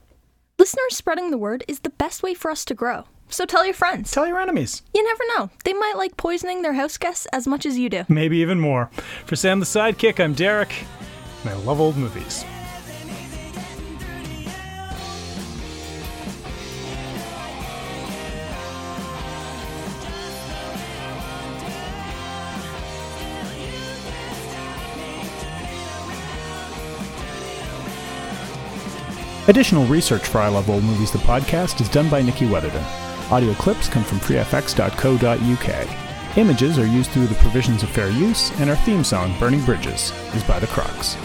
Listeners 0.59 0.95
spreading 0.95 1.31
the 1.31 1.39
word 1.39 1.65
is 1.67 1.81
the 1.81 1.89
best 1.89 2.23
way 2.23 2.35
for 2.35 2.51
us 2.51 2.67
to 2.67 2.75
grow. 2.75 3.05
So 3.31 3.47
tell 3.47 3.65
your 3.65 3.73
friends. 3.73 4.11
Tell 4.11 4.27
your 4.27 4.43
enemies. 4.43 4.83
You 4.93 5.03
never 5.03 5.25
know. 5.35 5.51
They 5.65 5.73
might 5.73 5.97
like 5.97 6.19
poisoning 6.19 6.61
their 6.61 6.75
house 6.75 6.99
guests 6.99 7.27
as 7.33 7.47
much 7.47 7.65
as 7.65 7.79
you 7.79 7.89
do. 7.89 8.05
Maybe 8.11 8.37
even 8.41 8.61
more. 8.61 8.91
For 9.25 9.37
Sam 9.37 9.59
the 9.59 9.65
Sidekick, 9.65 10.23
I'm 10.23 10.35
Derek, 10.35 10.85
and 11.41 11.51
I 11.51 11.55
love 11.55 11.81
old 11.81 11.97
movies. 11.97 12.45
Additional 29.49 29.85
research 29.87 30.29
for 30.29 30.39
I 30.39 30.47
Love 30.49 30.71
Old 30.71 30.85
Movies, 30.85 31.11
the 31.11 31.19
podcast, 31.19 31.81
is 31.81 31.89
done 31.89 32.09
by 32.09 32.23
Nikki 32.23 32.47
Weatherden. 32.47 32.85
Audio 33.33 33.55
clips 33.55 33.89
come 33.89 34.05
from 34.05 34.21
freefx.co.uk. 34.21 35.89
Images 36.39 36.79
are 36.79 36.87
used 36.87 37.11
through 37.11 37.27
the 37.27 37.35
provisions 37.37 37.83
of 37.83 37.91
fair 37.91 38.09
use, 38.09 38.53
and 38.61 38.71
our 38.71 38.77
theme 38.77 39.03
song, 39.03 39.37
Burning 39.41 39.65
Bridges, 39.65 40.13
is 40.35 40.45
by 40.45 40.61
The 40.61 40.69
Crocs. 40.69 41.17